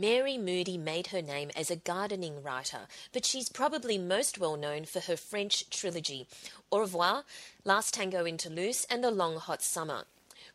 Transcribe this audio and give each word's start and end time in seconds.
Mary 0.00 0.38
Moody 0.38 0.78
made 0.78 1.08
her 1.08 1.20
name 1.20 1.50
as 1.56 1.72
a 1.72 1.76
gardening 1.76 2.40
writer, 2.40 2.82
but 3.12 3.24
she's 3.24 3.48
probably 3.48 3.98
most 3.98 4.38
well 4.38 4.56
known 4.56 4.84
for 4.84 5.00
her 5.00 5.16
French 5.16 5.68
trilogy, 5.70 6.28
Au 6.70 6.78
revoir, 6.78 7.24
Last 7.64 7.94
Tango 7.94 8.24
in 8.24 8.36
Toulouse, 8.36 8.86
and 8.88 9.02
The 9.02 9.10
Long 9.10 9.38
Hot 9.38 9.60
Summer. 9.60 10.04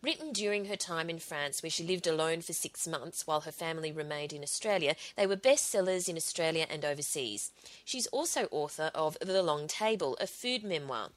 Written 0.01 0.31
during 0.31 0.65
her 0.65 0.77
time 0.77 1.09
in 1.09 1.19
France, 1.19 1.61
where 1.61 1.69
she 1.69 1.83
lived 1.83 2.07
alone 2.07 2.41
for 2.41 2.53
six 2.53 2.87
months 2.87 3.27
while 3.27 3.41
her 3.41 3.51
family 3.51 3.91
remained 3.91 4.31
in 4.31 4.43
Australia, 4.43 4.95
they 5.17 5.27
were 5.27 5.35
bestsellers 5.35 6.07
in 6.07 6.15
Australia 6.15 6.65
and 6.69 6.85
overseas. 6.85 7.51
She's 7.83 8.07
also 8.07 8.47
author 8.49 8.91
of 8.95 9.17
The 9.19 9.43
Long 9.43 9.67
Table, 9.67 10.15
a 10.21 10.27
food 10.27 10.63
memoir. 10.63 11.09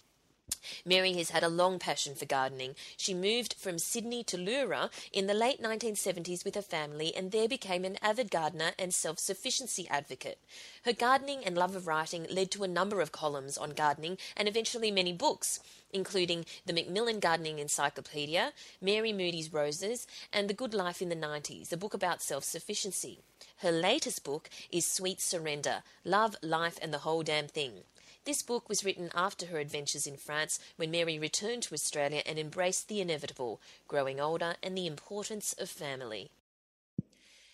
Mary 0.85 1.15
has 1.15 1.31
had 1.31 1.43
a 1.43 1.49
long 1.49 1.81
passion 1.81 2.15
for 2.15 2.27
gardening. 2.27 2.77
She 2.97 3.13
moved 3.13 3.55
from 3.55 3.77
Sydney 3.77 4.23
to 4.25 4.39
Leura 4.39 4.91
in 5.13 5.27
the 5.27 5.35
late 5.35 5.61
1970s 5.61 6.45
with 6.45 6.55
her 6.55 6.63
family 6.63 7.13
and 7.15 7.33
there 7.33 7.49
became 7.49 7.85
an 7.85 7.99
avid 8.01 8.31
gardener 8.31 8.71
and 8.79 8.95
self 8.95 9.19
sufficiency 9.19 9.89
advocate. 9.89 10.39
Her 10.85 10.93
gardening 10.93 11.45
and 11.45 11.57
love 11.57 11.75
of 11.75 11.89
writing 11.89 12.27
led 12.31 12.53
to 12.53 12.63
a 12.63 12.69
number 12.69 13.01
of 13.01 13.11
columns 13.11 13.59
on 13.59 13.71
gardening 13.71 14.17
and 14.37 14.47
eventually 14.47 14.93
many 14.93 15.13
books, 15.13 15.59
including 15.93 16.47
the 16.67 16.73
Macmillan 16.73 17.19
Gardening 17.19 17.59
Encyclopedia, 17.59 18.53
Mary 18.81 19.13
Moody's 19.13 19.53
Roses, 19.53 20.07
and 20.33 20.49
The 20.49 20.55
Good 20.55 20.73
Life 20.73 21.03
in 21.03 21.09
the 21.09 21.17
90s, 21.17 21.73
a 21.73 21.77
book 21.77 21.95
about 21.95 22.23
self 22.23 22.45
sufficiency. 22.45 23.19
Her 23.59 23.73
latest 23.73 24.23
book 24.23 24.51
is 24.71 24.87
Sweet 24.87 25.21
Surrender 25.21 25.83
Love, 26.05 26.37
Life, 26.43 26.79
and 26.81 26.93
the 26.95 26.99
Whole 26.99 27.25
Damn 27.25 27.49
Thing. 27.49 27.83
This 28.27 28.43
book 28.43 28.69
was 28.69 28.85
written 28.85 29.09
after 29.15 29.47
her 29.47 29.59
adventures 29.61 30.05
in 30.05 30.17
France 30.17 30.59
when 30.75 30.91
Mary 30.91 31.17
returned 31.17 31.63
to 31.63 31.75
Australia 31.75 32.23
and 32.27 32.41
embraced 32.41 32.89
the 32.89 33.01
inevitable, 33.01 33.61
growing 33.87 34.19
older, 34.19 34.57
and 34.65 34.77
the 34.77 34.89
importance 34.89 35.55
of 35.61 35.71
family. 35.71 36.33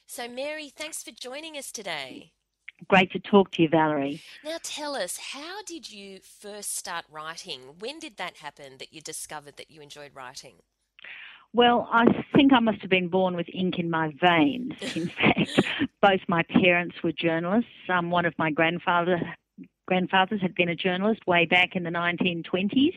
So, 0.07 0.29
Mary, 0.29 0.71
thanks 0.71 1.03
for 1.03 1.11
joining 1.11 1.59
us 1.59 1.71
today. 1.73 2.33
Great 2.89 3.13
to 3.13 3.19
talk 3.19 3.51
to 3.53 3.63
you, 3.63 3.69
Valerie. 3.69 4.23
Now, 4.43 4.57
tell 4.63 4.97
us, 4.97 5.19
how 5.33 5.63
did 5.67 5.93
you 5.93 6.21
first 6.23 6.75
start 6.75 7.05
writing? 7.13 7.61
When 7.79 7.99
did 7.99 8.17
that 8.17 8.39
happen 8.39 8.79
that 8.79 8.95
you 8.95 9.03
discovered 9.03 9.59
that 9.59 9.71
you 9.71 9.83
enjoyed 9.83 10.13
writing? 10.15 10.55
Well, 11.53 11.87
I 11.93 12.07
think 12.35 12.55
I 12.55 12.61
must 12.61 12.81
have 12.81 12.91
been 12.91 13.09
born 13.09 13.37
with 13.37 13.47
ink 13.53 13.79
in 13.79 13.91
my 13.91 14.11
veins. 14.23 14.73
In 14.97 15.09
fact, 15.21 15.61
both 16.01 16.21
my 16.29 16.43
parents 16.45 16.97
were 17.05 17.13
journalists. 17.13 17.69
Um, 17.91 18.11
one 18.11 18.25
of 18.25 18.33
my 18.39 18.51
grandfather 18.51 19.21
grandfathers 19.87 20.41
had 20.41 20.55
been 20.55 20.69
a 20.69 20.75
journalist 20.75 21.27
way 21.27 21.47
back 21.47 21.75
in 21.75 21.83
the 21.83 21.91
1920s, 21.91 22.95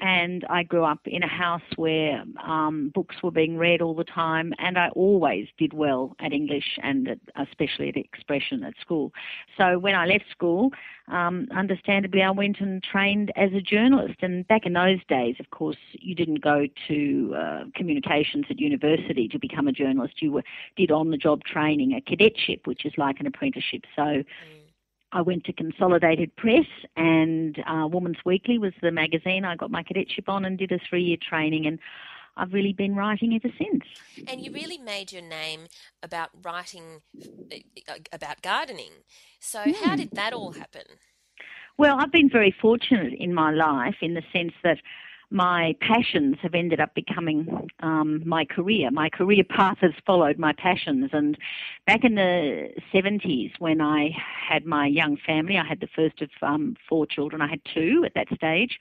and 0.00 0.44
I 0.48 0.62
grew 0.62 0.84
up 0.84 1.00
in 1.04 1.22
a 1.22 1.28
house 1.28 1.62
where 1.76 2.24
um, 2.44 2.90
books 2.94 3.16
were 3.22 3.30
being 3.30 3.56
read 3.56 3.82
all 3.82 3.94
the 3.94 4.04
time, 4.04 4.52
and 4.58 4.78
I 4.78 4.88
always 4.90 5.48
did 5.58 5.72
well 5.72 6.14
at 6.20 6.32
English 6.32 6.78
and 6.82 7.08
at, 7.08 7.18
especially 7.36 7.88
at 7.88 7.96
expression 7.96 8.64
at 8.64 8.74
school. 8.80 9.12
So 9.56 9.78
when 9.78 9.94
I 9.94 10.06
left 10.06 10.24
school, 10.30 10.70
um, 11.08 11.48
understandably, 11.54 12.22
I 12.22 12.30
went 12.30 12.60
and 12.60 12.82
trained 12.82 13.32
as 13.36 13.52
a 13.52 13.60
journalist. 13.60 14.22
And 14.22 14.46
back 14.46 14.64
in 14.64 14.74
those 14.74 15.00
days, 15.08 15.36
of 15.40 15.50
course, 15.50 15.76
you 15.92 16.14
didn't 16.14 16.42
go 16.42 16.66
to 16.88 17.34
uh, 17.36 17.64
communications 17.74 18.46
at 18.48 18.60
university 18.60 19.28
to 19.28 19.38
become 19.38 19.66
a 19.66 19.72
journalist. 19.72 20.22
You 20.22 20.32
were, 20.32 20.44
did 20.76 20.90
on-the-job 20.90 21.44
training, 21.44 21.92
a 21.94 22.00
cadetship, 22.00 22.66
which 22.66 22.84
is 22.84 22.92
like 22.96 23.20
an 23.20 23.26
apprenticeship. 23.26 23.84
So. 23.96 24.22
I 25.12 25.22
went 25.22 25.44
to 25.44 25.52
Consolidated 25.52 26.34
Press, 26.36 26.66
and 26.96 27.58
uh, 27.66 27.86
Woman's 27.88 28.18
Weekly 28.24 28.58
was 28.58 28.72
the 28.80 28.90
magazine 28.90 29.44
I 29.44 29.56
got 29.56 29.70
my 29.70 29.82
cadetship 29.82 30.28
on 30.28 30.44
and 30.44 30.56
did 30.58 30.72
a 30.72 30.78
three 30.88 31.02
year 31.02 31.16
training. 31.20 31.66
And 31.66 31.78
I've 32.36 32.52
really 32.52 32.72
been 32.72 32.94
writing 32.94 33.34
ever 33.34 33.52
since. 33.58 33.84
And 34.28 34.40
you 34.40 34.52
really 34.52 34.78
made 34.78 35.12
your 35.12 35.22
name 35.22 35.66
about 36.02 36.30
writing 36.42 37.00
uh, 37.18 37.94
about 38.12 38.42
gardening. 38.42 38.92
So, 39.40 39.60
mm. 39.60 39.74
how 39.82 39.96
did 39.96 40.10
that 40.12 40.32
all 40.32 40.52
happen? 40.52 40.84
Well, 41.76 41.96
I've 41.98 42.12
been 42.12 42.30
very 42.30 42.54
fortunate 42.60 43.14
in 43.18 43.34
my 43.34 43.50
life 43.50 43.96
in 44.02 44.14
the 44.14 44.22
sense 44.32 44.52
that 44.62 44.78
my 45.30 45.76
passions 45.80 46.36
have 46.42 46.54
ended 46.54 46.80
up 46.80 46.92
becoming 46.94 47.68
um, 47.80 48.20
my 48.26 48.44
career. 48.44 48.90
My 48.90 49.08
career 49.08 49.44
path 49.44 49.78
has 49.80 49.92
followed 50.04 50.38
my 50.38 50.52
passions. 50.52 51.10
And 51.12 51.38
back 51.86 52.02
in 52.02 52.16
the 52.16 52.70
70s, 52.92 53.52
when 53.60 53.80
I 53.80 54.10
had 54.48 54.66
my 54.66 54.86
young 54.86 55.16
family, 55.24 55.56
I 55.56 55.64
had 55.64 55.78
the 55.78 55.88
first 55.94 56.20
of 56.20 56.30
um, 56.42 56.76
four 56.88 57.06
children. 57.06 57.40
I 57.40 57.48
had 57.48 57.60
two 57.72 58.02
at 58.04 58.14
that 58.14 58.26
stage. 58.34 58.78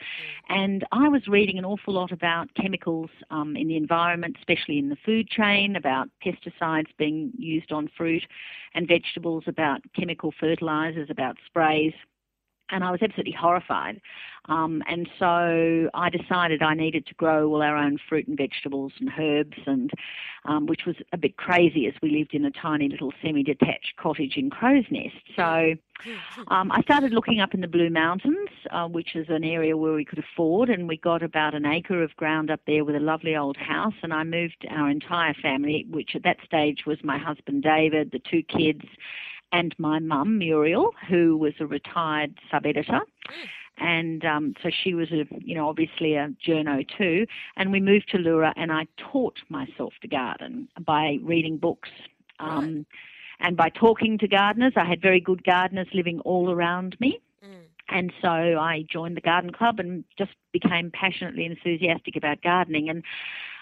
And 0.49 0.83
I 0.91 1.07
was 1.07 1.27
reading 1.27 1.59
an 1.59 1.65
awful 1.65 1.93
lot 1.93 2.11
about 2.11 2.49
chemicals 2.55 3.11
um, 3.29 3.55
in 3.55 3.67
the 3.67 3.77
environment, 3.77 4.35
especially 4.39 4.79
in 4.79 4.89
the 4.89 4.97
food 5.05 5.29
chain, 5.29 5.75
about 5.75 6.09
pesticides 6.25 6.87
being 6.97 7.31
used 7.37 7.71
on 7.71 7.89
fruit 7.95 8.25
and 8.73 8.87
vegetables, 8.87 9.43
about 9.45 9.81
chemical 9.95 10.33
fertilizers, 10.39 11.09
about 11.11 11.37
sprays 11.45 11.93
and 12.71 12.83
I 12.83 12.91
was 12.91 13.01
absolutely 13.01 13.35
horrified. 13.39 14.01
Um, 14.49 14.81
and 14.87 15.07
so 15.19 15.89
I 15.93 16.09
decided 16.09 16.63
I 16.63 16.73
needed 16.73 17.05
to 17.07 17.13
grow 17.13 17.47
all 17.49 17.61
our 17.61 17.77
own 17.77 17.99
fruit 18.09 18.27
and 18.27 18.37
vegetables 18.37 18.93
and 18.99 19.11
herbs, 19.19 19.57
and 19.67 19.91
um, 20.45 20.65
which 20.65 20.81
was 20.87 20.95
a 21.13 21.17
bit 21.17 21.37
crazy 21.37 21.85
as 21.85 21.93
we 22.01 22.09
lived 22.09 22.33
in 22.33 22.45
a 22.45 22.51
tiny 22.51 22.89
little 22.89 23.13
semi-detached 23.21 23.93
cottage 23.97 24.37
in 24.37 24.49
Crow's 24.49 24.85
Nest. 24.89 25.15
So 25.35 25.75
um, 26.47 26.71
I 26.71 26.81
started 26.81 27.11
looking 27.11 27.41
up 27.41 27.53
in 27.53 27.61
the 27.61 27.67
Blue 27.67 27.89
Mountains, 27.89 28.49
uh, 28.71 28.87
which 28.87 29.15
is 29.15 29.27
an 29.29 29.43
area 29.43 29.77
where 29.77 29.93
we 29.93 30.05
could 30.05 30.19
afford, 30.19 30.69
and 30.69 30.87
we 30.87 30.97
got 30.97 31.21
about 31.21 31.53
an 31.53 31.65
acre 31.65 32.01
of 32.01 32.15
ground 32.15 32.49
up 32.49 32.61
there 32.65 32.83
with 32.83 32.95
a 32.95 32.99
lovely 32.99 33.35
old 33.35 33.57
house. 33.57 33.93
And 34.01 34.13
I 34.13 34.23
moved 34.23 34.65
our 34.71 34.89
entire 34.89 35.35
family, 35.35 35.85
which 35.91 36.11
at 36.15 36.23
that 36.23 36.37
stage 36.43 36.85
was 36.87 36.97
my 37.03 37.19
husband 37.19 37.61
David, 37.61 38.11
the 38.11 38.19
two 38.19 38.41
kids 38.43 38.85
and 39.51 39.75
my 39.77 39.99
mum, 39.99 40.37
Muriel, 40.37 40.91
who 41.09 41.37
was 41.37 41.53
a 41.59 41.65
retired 41.65 42.35
sub 42.51 42.65
editor. 42.65 43.01
And 43.77 44.25
um, 44.25 44.55
so 44.61 44.69
she 44.83 44.93
was 44.93 45.09
a, 45.11 45.25
you 45.39 45.55
know, 45.55 45.69
obviously 45.69 46.15
a 46.15 46.29
journo 46.45 46.85
too. 46.97 47.25
And 47.55 47.71
we 47.71 47.79
moved 47.79 48.09
to 48.09 48.17
Leura, 48.17 48.53
and 48.57 48.71
I 48.71 48.87
taught 48.97 49.37
myself 49.49 49.93
to 50.01 50.07
garden 50.07 50.67
by 50.85 51.17
reading 51.23 51.57
books. 51.57 51.89
Um, 52.39 52.75
right. 52.75 52.85
And 53.41 53.55
by 53.55 53.69
talking 53.69 54.17
to 54.17 54.27
gardeners, 54.27 54.73
I 54.75 54.83
had 54.83 55.01
very 55.01 55.21
good 55.21 55.43
gardeners 55.45 55.87
living 55.93 56.19
all 56.21 56.51
around 56.51 56.97
me. 56.99 57.21
Mm. 57.43 57.61
And 57.87 58.13
so 58.21 58.27
I 58.27 58.85
joined 58.91 59.15
the 59.15 59.21
garden 59.21 59.51
club 59.51 59.79
and 59.79 60.03
just 60.17 60.31
became 60.51 60.91
passionately 60.91 61.45
enthusiastic 61.45 62.17
about 62.17 62.41
gardening. 62.41 62.89
And 62.89 63.03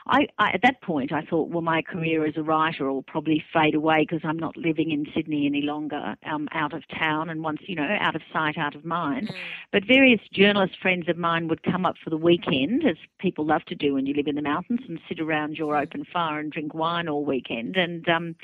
I, 0.09 0.27
I, 0.37 0.51
at 0.51 0.61
that 0.63 0.81
point, 0.81 1.11
I 1.11 1.21
thought, 1.21 1.49
well, 1.49 1.61
my 1.61 1.81
career 1.81 2.25
as 2.25 2.35
a 2.37 2.43
writer 2.43 2.91
will 2.91 3.03
probably 3.03 3.43
fade 3.53 3.75
away 3.75 4.05
because 4.07 4.21
I'm 4.23 4.37
not 4.37 4.55
living 4.57 4.91
in 4.91 5.05
Sydney 5.13 5.45
any 5.45 5.61
longer, 5.61 6.15
um, 6.25 6.47
out 6.53 6.73
of 6.73 6.83
town, 6.87 7.29
and 7.29 7.43
once, 7.43 7.59
you 7.67 7.75
know, 7.75 7.97
out 7.99 8.15
of 8.15 8.21
sight, 8.31 8.57
out 8.57 8.75
of 8.75 8.85
mind. 8.85 9.29
Mm. 9.29 9.35
But 9.71 9.85
various 9.85 10.21
journalist 10.33 10.77
friends 10.81 11.07
of 11.09 11.17
mine 11.17 11.47
would 11.47 11.63
come 11.63 11.85
up 11.85 11.95
for 12.03 12.09
the 12.09 12.17
weekend, 12.17 12.85
as 12.87 12.97
people 13.19 13.45
love 13.45 13.65
to 13.65 13.75
do 13.75 13.93
when 13.93 14.05
you 14.05 14.13
live 14.13 14.27
in 14.27 14.35
the 14.35 14.41
mountains, 14.41 14.81
and 14.87 14.99
sit 15.07 15.19
around 15.19 15.57
your 15.57 15.73
mm. 15.73 15.81
open 15.81 16.05
fire 16.11 16.39
and 16.39 16.51
drink 16.51 16.73
wine 16.73 17.07
all 17.07 17.25
weekend. 17.25 17.75
And 17.75 18.07
um, 18.09 18.35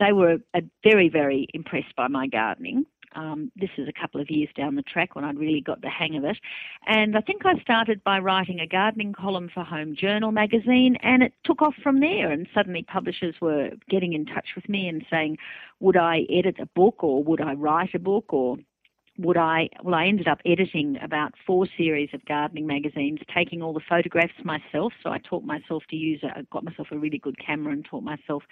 they 0.00 0.12
were 0.12 0.38
uh, 0.54 0.60
very, 0.82 1.08
very 1.08 1.48
impressed 1.54 1.94
by 1.96 2.08
my 2.08 2.26
gardening. 2.26 2.86
Um, 3.14 3.50
this 3.56 3.70
is 3.76 3.88
a 3.88 3.92
couple 3.92 4.20
of 4.20 4.30
years 4.30 4.48
down 4.56 4.74
the 4.74 4.82
track 4.82 5.14
when 5.14 5.24
I'd 5.24 5.38
really 5.38 5.60
got 5.60 5.80
the 5.82 5.90
hang 5.90 6.16
of 6.16 6.24
it. 6.24 6.38
And 6.86 7.16
I 7.16 7.20
think 7.20 7.44
I 7.44 7.58
started 7.60 8.02
by 8.04 8.18
writing 8.18 8.60
a 8.60 8.66
gardening 8.66 9.12
column 9.12 9.50
for 9.52 9.64
Home 9.64 9.94
Journal 9.94 10.32
magazine, 10.32 10.96
and 11.02 11.22
it 11.22 11.32
took 11.44 11.62
off 11.62 11.74
from 11.82 12.00
there. 12.00 12.30
And 12.30 12.48
suddenly 12.54 12.82
publishers 12.82 13.34
were 13.40 13.70
getting 13.88 14.12
in 14.12 14.26
touch 14.26 14.48
with 14.54 14.68
me 14.68 14.88
and 14.88 15.04
saying, 15.10 15.38
would 15.80 15.96
I 15.96 16.26
edit 16.30 16.56
a 16.60 16.66
book 16.66 17.02
or 17.02 17.22
would 17.22 17.40
I 17.40 17.54
write 17.54 17.94
a 17.94 17.98
book 17.98 18.32
or 18.32 18.56
would 19.18 19.36
I, 19.36 19.68
well, 19.82 19.94
I 19.94 20.06
ended 20.06 20.26
up 20.26 20.40
editing 20.46 20.98
about 21.02 21.34
four 21.46 21.66
series 21.76 22.08
of 22.14 22.24
gardening 22.24 22.66
magazines, 22.66 23.20
taking 23.34 23.62
all 23.62 23.72
the 23.72 23.80
photographs 23.86 24.32
myself. 24.42 24.92
So 25.02 25.10
I 25.10 25.18
taught 25.18 25.44
myself 25.44 25.82
to 25.90 25.96
use, 25.96 26.22
I 26.24 26.42
got 26.50 26.64
myself 26.64 26.88
a 26.90 26.98
really 26.98 27.18
good 27.18 27.38
camera 27.38 27.72
and 27.72 27.84
taught 27.84 28.02
myself 28.02 28.42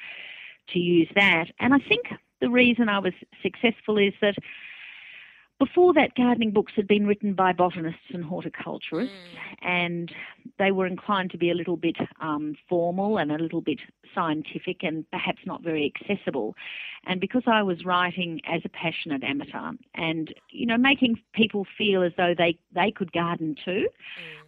to 0.70 0.78
use 0.78 1.08
that. 1.14 1.46
And 1.58 1.72
I 1.72 1.78
think 1.78 2.06
the 2.40 2.50
reason 2.50 2.88
I 2.88 2.98
was 2.98 3.12
successful 3.42 3.98
is 3.98 4.14
that 4.20 4.36
before 5.58 5.92
that, 5.92 6.14
gardening 6.14 6.52
books 6.52 6.72
had 6.74 6.88
been 6.88 7.06
written 7.06 7.34
by 7.34 7.52
botanists 7.52 8.00
and 8.14 8.24
horticulturists, 8.24 9.12
Mm. 9.12 9.56
and 9.68 10.14
they 10.58 10.72
were 10.72 10.86
inclined 10.86 11.30
to 11.32 11.36
be 11.36 11.50
a 11.50 11.54
little 11.54 11.76
bit 11.76 11.98
um, 12.20 12.56
formal 12.66 13.18
and 13.18 13.30
a 13.30 13.36
little 13.36 13.60
bit 13.60 13.78
scientific 14.14 14.82
and 14.82 15.08
perhaps 15.10 15.40
not 15.44 15.62
very 15.62 15.84
accessible. 15.94 16.56
And 17.04 17.20
because 17.20 17.42
I 17.46 17.62
was 17.62 17.84
writing 17.84 18.40
as 18.46 18.62
a 18.64 18.70
passionate 18.70 19.22
amateur 19.22 19.72
and, 19.94 20.32
you 20.50 20.64
know, 20.64 20.78
making 20.78 21.20
people 21.34 21.66
feel 21.76 22.02
as 22.02 22.12
though 22.16 22.34
they, 22.34 22.58
they 22.72 22.90
could 22.90 23.12
garden 23.12 23.54
too, 23.62 23.86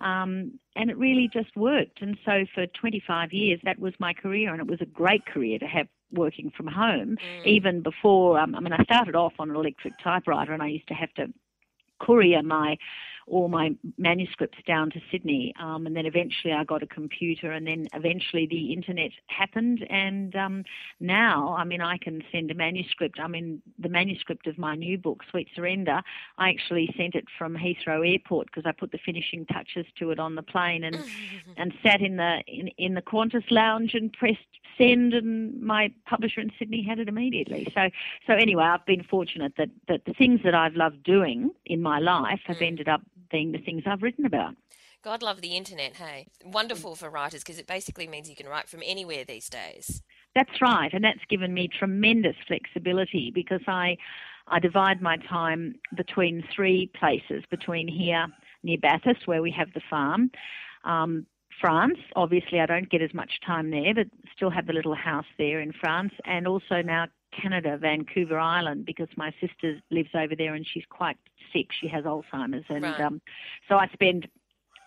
Mm. 0.00 0.06
um, 0.06 0.58
and 0.76 0.88
it 0.90 0.96
really 0.96 1.28
just 1.28 1.54
worked. 1.56 2.00
And 2.00 2.16
so 2.24 2.46
for 2.54 2.66
25 2.68 3.34
years, 3.34 3.60
that 3.64 3.78
was 3.78 3.92
my 4.00 4.14
career, 4.14 4.50
and 4.50 4.62
it 4.62 4.66
was 4.66 4.80
a 4.80 4.86
great 4.86 5.26
career 5.26 5.58
to 5.58 5.66
have 5.66 5.88
working 6.12 6.50
from 6.56 6.66
home 6.66 7.16
Mm. 7.16 7.46
even 7.46 7.82
before 7.82 8.38
um, 8.38 8.54
I 8.54 8.60
mean 8.60 8.72
I 8.72 8.82
started 8.84 9.14
off 9.14 9.34
on 9.38 9.50
an 9.50 9.56
electric 9.56 9.94
typewriter 9.98 10.52
and 10.52 10.62
I 10.62 10.68
used 10.68 10.88
to 10.88 10.94
have 10.94 11.12
to 11.14 11.32
courier 12.00 12.42
my 12.42 12.76
all 13.26 13.48
my 13.48 13.74
manuscripts 13.98 14.58
down 14.66 14.90
to 14.90 15.00
Sydney 15.10 15.54
um, 15.60 15.86
and 15.86 15.96
then 15.96 16.06
eventually 16.06 16.52
I 16.52 16.64
got 16.64 16.82
a 16.82 16.86
computer 16.86 17.52
and 17.52 17.66
then 17.66 17.86
eventually 17.94 18.46
the 18.46 18.72
internet 18.72 19.10
happened 19.28 19.86
and 19.90 20.34
um, 20.36 20.64
now 21.00 21.54
I 21.58 21.64
mean 21.64 21.80
I 21.80 21.98
can 21.98 22.22
send 22.32 22.50
a 22.50 22.54
manuscript 22.54 23.18
I 23.20 23.28
mean 23.28 23.62
the 23.78 23.88
manuscript 23.88 24.46
of 24.46 24.58
my 24.58 24.74
new 24.74 24.98
book 24.98 25.22
Sweet 25.30 25.48
Surrender 25.54 26.00
I 26.38 26.50
actually 26.50 26.92
sent 26.96 27.14
it 27.14 27.26
from 27.38 27.56
Heathrow 27.56 28.08
Airport 28.10 28.46
because 28.48 28.64
I 28.66 28.72
put 28.72 28.92
the 28.92 28.98
finishing 29.04 29.46
touches 29.46 29.86
to 29.98 30.10
it 30.10 30.18
on 30.18 30.34
the 30.34 30.42
plane 30.42 30.84
and 30.84 31.04
and 31.56 31.72
sat 31.82 32.00
in 32.00 32.16
the 32.16 32.42
in, 32.46 32.68
in 32.78 32.94
the 32.94 33.02
Qantas 33.02 33.44
lounge 33.50 33.94
and 33.94 34.12
pressed 34.12 34.38
send 34.78 35.12
and 35.12 35.60
my 35.60 35.92
publisher 36.06 36.40
in 36.40 36.50
Sydney 36.58 36.82
had 36.82 36.98
it 36.98 37.08
immediately. 37.08 37.66
So 37.74 37.88
so 38.26 38.34
anyway, 38.34 38.64
I've 38.64 38.86
been 38.86 39.02
fortunate 39.04 39.54
that, 39.58 39.68
that 39.88 40.04
the 40.06 40.14
things 40.14 40.40
that 40.44 40.54
I've 40.54 40.74
loved 40.76 41.02
doing 41.02 41.50
in 41.66 41.82
my 41.82 41.98
life 41.98 42.40
have 42.46 42.58
Mm. 42.58 42.66
ended 42.66 42.88
up 42.88 43.02
being 43.32 43.52
the 43.52 43.58
things 43.58 43.82
I've 43.86 44.02
written 44.02 44.26
about. 44.26 44.54
God 45.02 45.22
love 45.22 45.40
the 45.40 45.56
internet, 45.56 45.96
hey. 45.96 46.28
Wonderful 46.44 46.94
for 46.94 47.10
writers 47.10 47.42
because 47.42 47.58
it 47.58 47.66
basically 47.66 48.06
means 48.06 48.30
you 48.30 48.36
can 48.36 48.46
write 48.46 48.68
from 48.68 48.82
anywhere 48.84 49.24
these 49.24 49.48
days. 49.48 50.02
That's 50.36 50.62
right, 50.62 50.92
and 50.92 51.02
that's 51.02 51.24
given 51.28 51.52
me 51.52 51.68
tremendous 51.68 52.36
flexibility 52.46 53.32
because 53.34 53.62
I 53.66 53.96
I 54.48 54.58
divide 54.58 55.00
my 55.00 55.16
time 55.28 55.76
between 55.96 56.44
three 56.54 56.90
places, 56.98 57.44
between 57.50 57.88
here 57.88 58.26
near 58.62 58.78
Bathurst, 58.78 59.26
where 59.26 59.42
we 59.42 59.50
have 59.52 59.72
the 59.72 59.80
farm, 59.90 60.30
um, 60.84 61.26
France. 61.60 61.98
Obviously, 62.16 62.60
I 62.60 62.66
don't 62.66 62.90
get 62.90 63.02
as 63.02 63.14
much 63.14 63.40
time 63.44 63.70
there, 63.70 63.94
but 63.94 64.06
still 64.34 64.50
have 64.50 64.66
the 64.66 64.72
little 64.72 64.94
house 64.94 65.26
there 65.38 65.60
in 65.60 65.72
France, 65.72 66.12
and 66.24 66.46
also 66.46 66.80
now 66.82 67.06
Canada, 67.32 67.76
Vancouver 67.78 68.38
Island, 68.38 68.84
because 68.86 69.08
my 69.16 69.32
sister 69.40 69.80
lives 69.90 70.10
over 70.14 70.34
there 70.36 70.54
and 70.54 70.66
she's 70.66 70.84
quite 70.88 71.16
sick. 71.52 71.68
She 71.78 71.88
has 71.88 72.04
Alzheimer's, 72.04 72.64
and 72.68 72.82
Right. 72.82 73.00
um, 73.00 73.20
so 73.68 73.76
I 73.76 73.88
spend. 73.92 74.28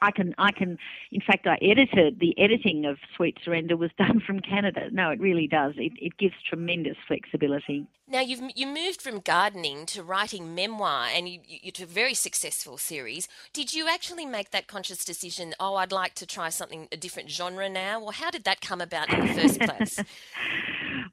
I 0.02 0.12
can, 0.12 0.36
I 0.38 0.52
can. 0.52 0.78
In 1.12 1.22
fact, 1.22 1.48
I 1.48 1.58
edited 1.62 2.20
the 2.20 2.38
editing 2.38 2.86
of 2.86 2.98
Sweet 3.16 3.38
Surrender 3.44 3.78
was 3.78 3.92
done 3.98 4.20
from 4.20 4.40
Canada. 4.42 4.90
No, 4.92 5.10
it 5.10 5.20
really 5.20 5.48
does. 5.48 5.74
It, 5.78 5.94
it 5.98 6.18
gives 6.18 6.36
tremendous 6.48 6.98
flexibility. 7.08 7.88
Now 8.08 8.20
you've 8.20 8.42
you 8.56 8.68
moved 8.68 9.02
from 9.02 9.20
gardening 9.22 9.86
to 9.88 10.04
writing 10.04 10.54
memoir, 10.54 11.08
and 11.12 11.28
you, 11.30 11.40
you 11.48 11.72
to 11.72 11.84
a 11.84 11.88
very 11.88 12.14
successful 12.14 12.78
series. 12.78 13.28
Did 13.54 13.74
you 13.74 13.88
actually 13.88 14.26
make 14.26 14.52
that 14.52 14.68
conscious 14.68 15.04
decision? 15.06 15.54
Oh, 15.60 15.76
I'd 15.76 15.94
like 15.94 16.14
to 16.16 16.28
try 16.28 16.50
something 16.50 16.88
a 16.92 16.98
different 16.98 17.32
genre 17.32 17.70
now, 17.70 18.02
or 18.02 18.12
how 18.12 18.30
did 18.30 18.44
that 18.44 18.60
come 18.62 18.82
about 18.82 19.12
in 19.12 19.26
the 19.26 19.34
first 19.34 19.60
place? 19.70 20.00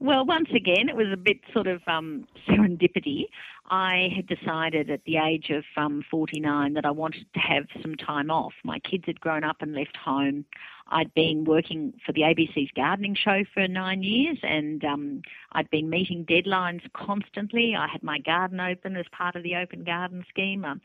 Well, 0.02 0.24
once 0.26 0.48
again, 0.52 0.88
it 0.88 0.96
was 0.96 1.06
a 1.12 1.16
bit 1.16 1.38
sort 1.52 1.68
of 1.68 1.80
um, 1.86 2.26
serendipity. 2.48 3.26
I 3.70 4.08
had 4.16 4.26
decided 4.26 4.90
at 4.90 5.04
the 5.04 5.18
age 5.18 5.50
of 5.50 5.62
um, 5.76 6.02
49 6.10 6.74
that 6.74 6.84
I 6.84 6.90
wanted 6.90 7.26
to 7.34 7.38
have 7.38 7.66
some 7.80 7.94
time 7.94 8.28
off. 8.28 8.52
My 8.64 8.80
kids 8.80 9.04
had 9.06 9.20
grown 9.20 9.44
up 9.44 9.58
and 9.60 9.76
left 9.76 9.96
home. 9.96 10.44
I'd 10.88 11.14
been 11.14 11.44
working 11.44 11.92
for 12.04 12.10
the 12.10 12.22
ABC's 12.22 12.72
gardening 12.74 13.14
show 13.14 13.44
for 13.54 13.68
nine 13.68 14.02
years 14.02 14.38
and 14.42 14.84
um, 14.84 15.22
I'd 15.52 15.70
been 15.70 15.88
meeting 15.88 16.26
deadlines 16.28 16.82
constantly. 16.94 17.76
I 17.78 17.86
had 17.86 18.02
my 18.02 18.18
garden 18.18 18.58
open 18.58 18.96
as 18.96 19.06
part 19.16 19.36
of 19.36 19.44
the 19.44 19.54
open 19.54 19.84
garden 19.84 20.24
scheme. 20.28 20.64
Um, 20.64 20.80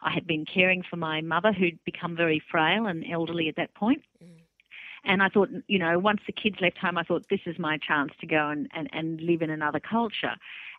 I 0.00 0.10
had 0.10 0.26
been 0.26 0.46
caring 0.46 0.82
for 0.88 0.96
my 0.96 1.20
mother 1.20 1.52
who'd 1.52 1.84
become 1.84 2.16
very 2.16 2.42
frail 2.50 2.86
and 2.86 3.04
elderly 3.12 3.50
at 3.50 3.56
that 3.56 3.74
point. 3.74 4.02
And 5.04 5.22
I 5.22 5.28
thought, 5.28 5.50
you 5.68 5.78
know, 5.78 5.98
once 5.98 6.20
the 6.26 6.32
kids 6.32 6.56
left 6.60 6.78
home, 6.78 6.96
I 6.96 7.02
thought 7.02 7.26
this 7.28 7.40
is 7.46 7.58
my 7.58 7.78
chance 7.78 8.12
to 8.20 8.26
go 8.26 8.48
and, 8.48 8.68
and, 8.74 8.88
and 8.92 9.20
live 9.20 9.42
in 9.42 9.50
another 9.50 9.80
culture. 9.80 10.36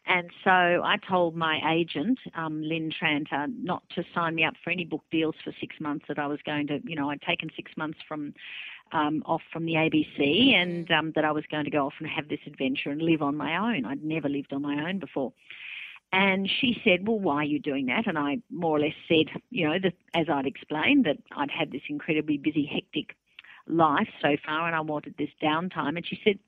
And 0.07 0.29
so 0.43 0.51
I 0.51 0.97
told 1.07 1.35
my 1.35 1.59
agent, 1.71 2.19
um, 2.35 2.61
Lynn 2.61 2.91
Tranter, 2.91 3.47
not 3.61 3.83
to 3.95 4.03
sign 4.13 4.35
me 4.35 4.43
up 4.43 4.53
for 4.63 4.69
any 4.69 4.85
book 4.85 5.03
deals 5.11 5.35
for 5.43 5.51
six 5.59 5.79
months. 5.79 6.05
That 6.07 6.19
I 6.19 6.27
was 6.27 6.39
going 6.45 6.67
to, 6.67 6.79
you 6.83 6.95
know, 6.95 7.09
I'd 7.09 7.21
taken 7.21 7.49
six 7.55 7.71
months 7.75 7.99
from 8.07 8.33
um, 8.91 9.23
off 9.25 9.41
from 9.51 9.65
the 9.65 9.73
ABC, 9.73 10.53
and 10.53 10.89
um, 10.91 11.11
that 11.15 11.25
I 11.25 11.31
was 11.31 11.43
going 11.49 11.65
to 11.65 11.71
go 11.71 11.87
off 11.87 11.95
and 11.99 12.07
have 12.07 12.29
this 12.29 12.39
adventure 12.45 12.91
and 12.91 13.01
live 13.01 13.23
on 13.23 13.35
my 13.35 13.57
own. 13.57 13.85
I'd 13.85 14.03
never 14.03 14.29
lived 14.29 14.53
on 14.53 14.61
my 14.61 14.87
own 14.87 14.99
before. 14.99 15.33
And 16.13 16.49
she 16.49 16.79
said, 16.83 17.07
Well, 17.07 17.19
why 17.19 17.37
are 17.37 17.43
you 17.43 17.59
doing 17.59 17.87
that? 17.87 18.05
And 18.05 18.17
I 18.17 18.37
more 18.51 18.77
or 18.77 18.79
less 18.79 18.93
said, 19.07 19.41
you 19.49 19.67
know, 19.67 19.75
as 20.13 20.27
I'd 20.29 20.45
explained, 20.45 21.05
that 21.05 21.17
I'd 21.35 21.51
had 21.51 21.71
this 21.71 21.81
incredibly 21.89 22.37
busy, 22.37 22.65
hectic 22.71 23.15
life 23.67 24.09
so 24.21 24.35
far 24.45 24.67
and 24.67 24.75
I 24.75 24.81
wanted 24.81 25.15
this 25.17 25.29
downtime. 25.41 25.95
And 25.97 26.05
she 26.05 26.19
said, 26.23 26.39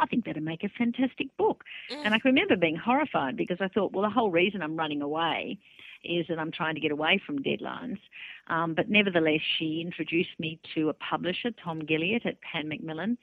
I 0.00 0.06
think 0.06 0.24
that'd 0.24 0.42
make 0.42 0.62
a 0.64 0.68
fantastic 0.68 1.36
book. 1.36 1.64
Mm. 1.92 2.02
And 2.06 2.14
I 2.14 2.18
can 2.18 2.30
remember 2.30 2.56
being 2.56 2.76
horrified 2.76 3.36
because 3.36 3.58
I 3.60 3.68
thought, 3.68 3.92
well, 3.92 4.02
the 4.02 4.10
whole 4.10 4.30
reason 4.30 4.62
I'm 4.62 4.76
running 4.76 5.02
away 5.02 5.58
is 6.04 6.26
that 6.28 6.38
I'm 6.38 6.52
trying 6.52 6.74
to 6.76 6.80
get 6.80 6.92
away 6.92 7.20
from 7.26 7.40
deadlines. 7.40 7.98
Um, 8.46 8.74
but 8.74 8.88
nevertheless, 8.88 9.40
she 9.58 9.82
introduced 9.84 10.38
me 10.38 10.60
to 10.74 10.88
a 10.88 10.94
publisher, 10.94 11.50
Tom 11.62 11.82
Gilliatt 11.82 12.24
at 12.26 12.40
Pan 12.40 12.68
Macmillan. 12.68 13.18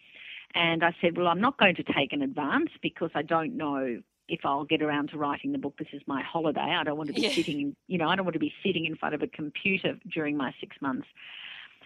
And 0.54 0.84
I 0.84 0.94
said, 1.02 1.18
well, 1.18 1.28
I'm 1.28 1.42
not 1.42 1.58
going 1.58 1.76
to 1.76 1.84
take 1.84 2.14
an 2.14 2.22
advance 2.22 2.70
because 2.82 3.12
I 3.16 3.22
don't 3.22 3.56
know 3.56 4.02
if 4.28 4.40
I'll 4.44 4.66
get 4.66 4.82
around 4.82 5.10
to 5.12 5.18
writing 5.18 5.52
the 5.52 5.58
book. 5.58 5.78
This 5.78 5.88
is 5.94 6.02
my 6.08 6.22
holiday. 6.22 6.60
I 6.60 6.84
don't 6.84 6.98
want 6.98 7.08
to 7.08 7.14
be 7.14 7.22
Yeah. 7.22 7.34
sitting 7.34 7.62
in, 7.62 7.76
you 7.88 7.98
know, 7.98 8.10
I 8.10 8.16
don't 8.16 8.26
want 8.26 8.34
to 8.34 8.40
be 8.40 8.54
sitting 8.64 8.86
in 8.86 8.96
front 8.96 9.16
of 9.16 9.22
a 9.22 9.28
computer 9.28 9.98
during 10.12 10.36
my 10.36 10.54
six 10.60 10.76
months. 10.82 11.08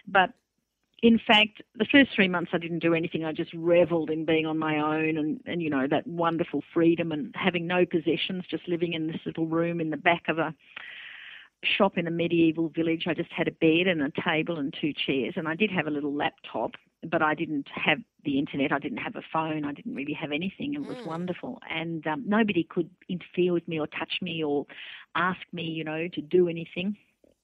But 0.08 0.32
in 1.02 1.18
fact, 1.26 1.62
the 1.76 1.86
first 1.90 2.10
three 2.14 2.28
months 2.28 2.50
I 2.52 2.58
didn't 2.58 2.80
do 2.80 2.94
anything. 2.94 3.24
I 3.24 3.32
just 3.32 3.52
reveled 3.54 4.10
in 4.10 4.24
being 4.26 4.44
on 4.46 4.58
my 4.58 4.76
own 4.78 5.16
and, 5.16 5.40
and 5.46 5.62
you 5.62 5.70
know, 5.70 5.86
that 5.88 6.06
wonderful 6.06 6.62
freedom 6.74 7.10
and 7.10 7.34
having 7.34 7.66
no 7.66 7.86
possessions, 7.86 8.44
just 8.50 8.68
living 8.68 8.92
in 8.92 9.06
this 9.06 9.20
little 9.24 9.46
room 9.46 9.80
in 9.80 9.90
the 9.90 9.96
back 9.96 10.24
of 10.28 10.38
a 10.38 10.54
shop 11.64 11.96
in 11.98 12.06
a 12.06 12.10
medieval 12.10 12.68
village. 12.68 13.04
I 13.06 13.14
just 13.14 13.32
had 13.32 13.48
a 13.48 13.52
bed 13.52 13.86
and 13.86 14.02
a 14.02 14.10
table 14.24 14.58
and 14.58 14.74
two 14.78 14.92
chairs. 14.92 15.34
And 15.36 15.48
I 15.48 15.54
did 15.54 15.70
have 15.70 15.86
a 15.86 15.90
little 15.90 16.14
laptop, 16.14 16.72
but 17.10 17.22
I 17.22 17.34
didn't 17.34 17.68
have 17.74 17.98
the 18.24 18.38
internet. 18.38 18.72
I 18.72 18.78
didn't 18.78 18.98
have 18.98 19.16
a 19.16 19.22
phone. 19.32 19.64
I 19.64 19.72
didn't 19.72 19.94
really 19.94 20.14
have 20.14 20.32
anything. 20.32 20.74
It 20.74 20.84
was 20.84 20.98
Mm. 20.98 21.06
wonderful. 21.06 21.60
And 21.70 22.06
um, 22.06 22.24
nobody 22.26 22.64
could 22.64 22.90
interfere 23.08 23.52
with 23.54 23.66
me 23.68 23.78
or 23.80 23.86
touch 23.86 24.20
me 24.20 24.44
or 24.44 24.66
ask 25.14 25.40
me, 25.52 25.62
you 25.62 25.84
know, 25.84 26.08
to 26.08 26.20
do 26.20 26.48
anything. 26.48 26.96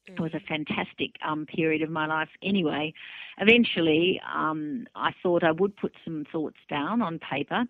It 0.06 0.20
was 0.20 0.34
a 0.34 0.40
fantastic 0.40 1.16
um, 1.26 1.46
period 1.46 1.82
of 1.82 1.90
my 1.90 2.06
life. 2.06 2.28
Anyway, 2.42 2.94
eventually 3.38 4.20
um, 4.32 4.86
I 4.94 5.12
thought 5.22 5.42
I 5.42 5.52
would 5.52 5.76
put 5.76 5.92
some 6.04 6.24
thoughts 6.30 6.58
down 6.68 7.02
on 7.02 7.18
paper. 7.18 7.64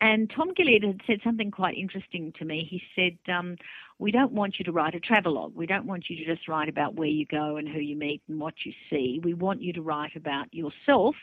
And 0.00 0.30
Tom 0.30 0.54
Gilliatt 0.54 0.84
had 0.84 1.00
said 1.06 1.20
something 1.24 1.50
quite 1.50 1.76
interesting 1.76 2.32
to 2.38 2.44
me. 2.44 2.66
He 2.70 2.82
said, 2.94 3.32
um, 3.32 3.56
We 3.98 4.12
don't 4.12 4.32
want 4.32 4.58
you 4.58 4.64
to 4.66 4.72
write 4.72 4.94
a 4.94 5.00
travelogue. 5.00 5.56
We 5.56 5.66
don't 5.66 5.86
want 5.86 6.08
you 6.08 6.16
to 6.16 6.24
just 6.24 6.46
write 6.46 6.68
about 6.68 6.94
where 6.94 7.08
you 7.08 7.26
go 7.26 7.56
and 7.56 7.68
who 7.68 7.80
you 7.80 7.96
meet 7.96 8.22
and 8.28 8.38
what 8.38 8.54
you 8.64 8.72
see. 8.90 9.20
We 9.24 9.34
want 9.34 9.62
you 9.62 9.72
to 9.72 9.82
write 9.82 10.14
about 10.14 10.52
yourself 10.52 11.16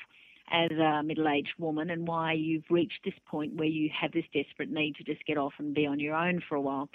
as 0.52 0.72
a 0.72 1.02
middle 1.04 1.28
aged 1.28 1.54
woman 1.58 1.90
and 1.90 2.08
why 2.08 2.34
you've 2.34 2.66
reached 2.70 3.00
this 3.04 3.14
point 3.26 3.56
where 3.56 3.68
you 3.68 3.90
have 4.00 4.12
this 4.12 4.26
desperate 4.34 4.70
need 4.70 4.96
to 4.96 5.04
just 5.04 5.26
get 5.26 5.38
off 5.38 5.54
and 5.58 5.74
be 5.74 5.86
on 5.86 6.00
your 6.00 6.16
own 6.16 6.42
for 6.48 6.56
a 6.56 6.62
while. 6.62 6.90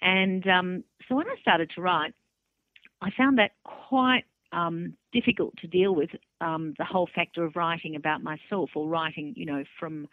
And 0.00 0.46
um, 0.48 0.84
so 1.08 1.14
when 1.14 1.28
I 1.28 1.36
started 1.40 1.70
to 1.74 1.80
write, 1.80 2.14
I 3.02 3.10
found 3.10 3.38
that 3.38 3.52
quite 3.64 4.24
um, 4.52 4.94
difficult 5.12 5.56
to 5.58 5.66
deal 5.66 5.94
with 5.94 6.10
um, 6.40 6.74
the 6.78 6.84
whole 6.84 7.08
factor 7.14 7.44
of 7.44 7.56
writing 7.56 7.96
about 7.96 8.22
myself 8.22 8.70
or 8.74 8.88
writing, 8.88 9.34
you 9.36 9.44
know, 9.46 9.64
from 9.78 10.08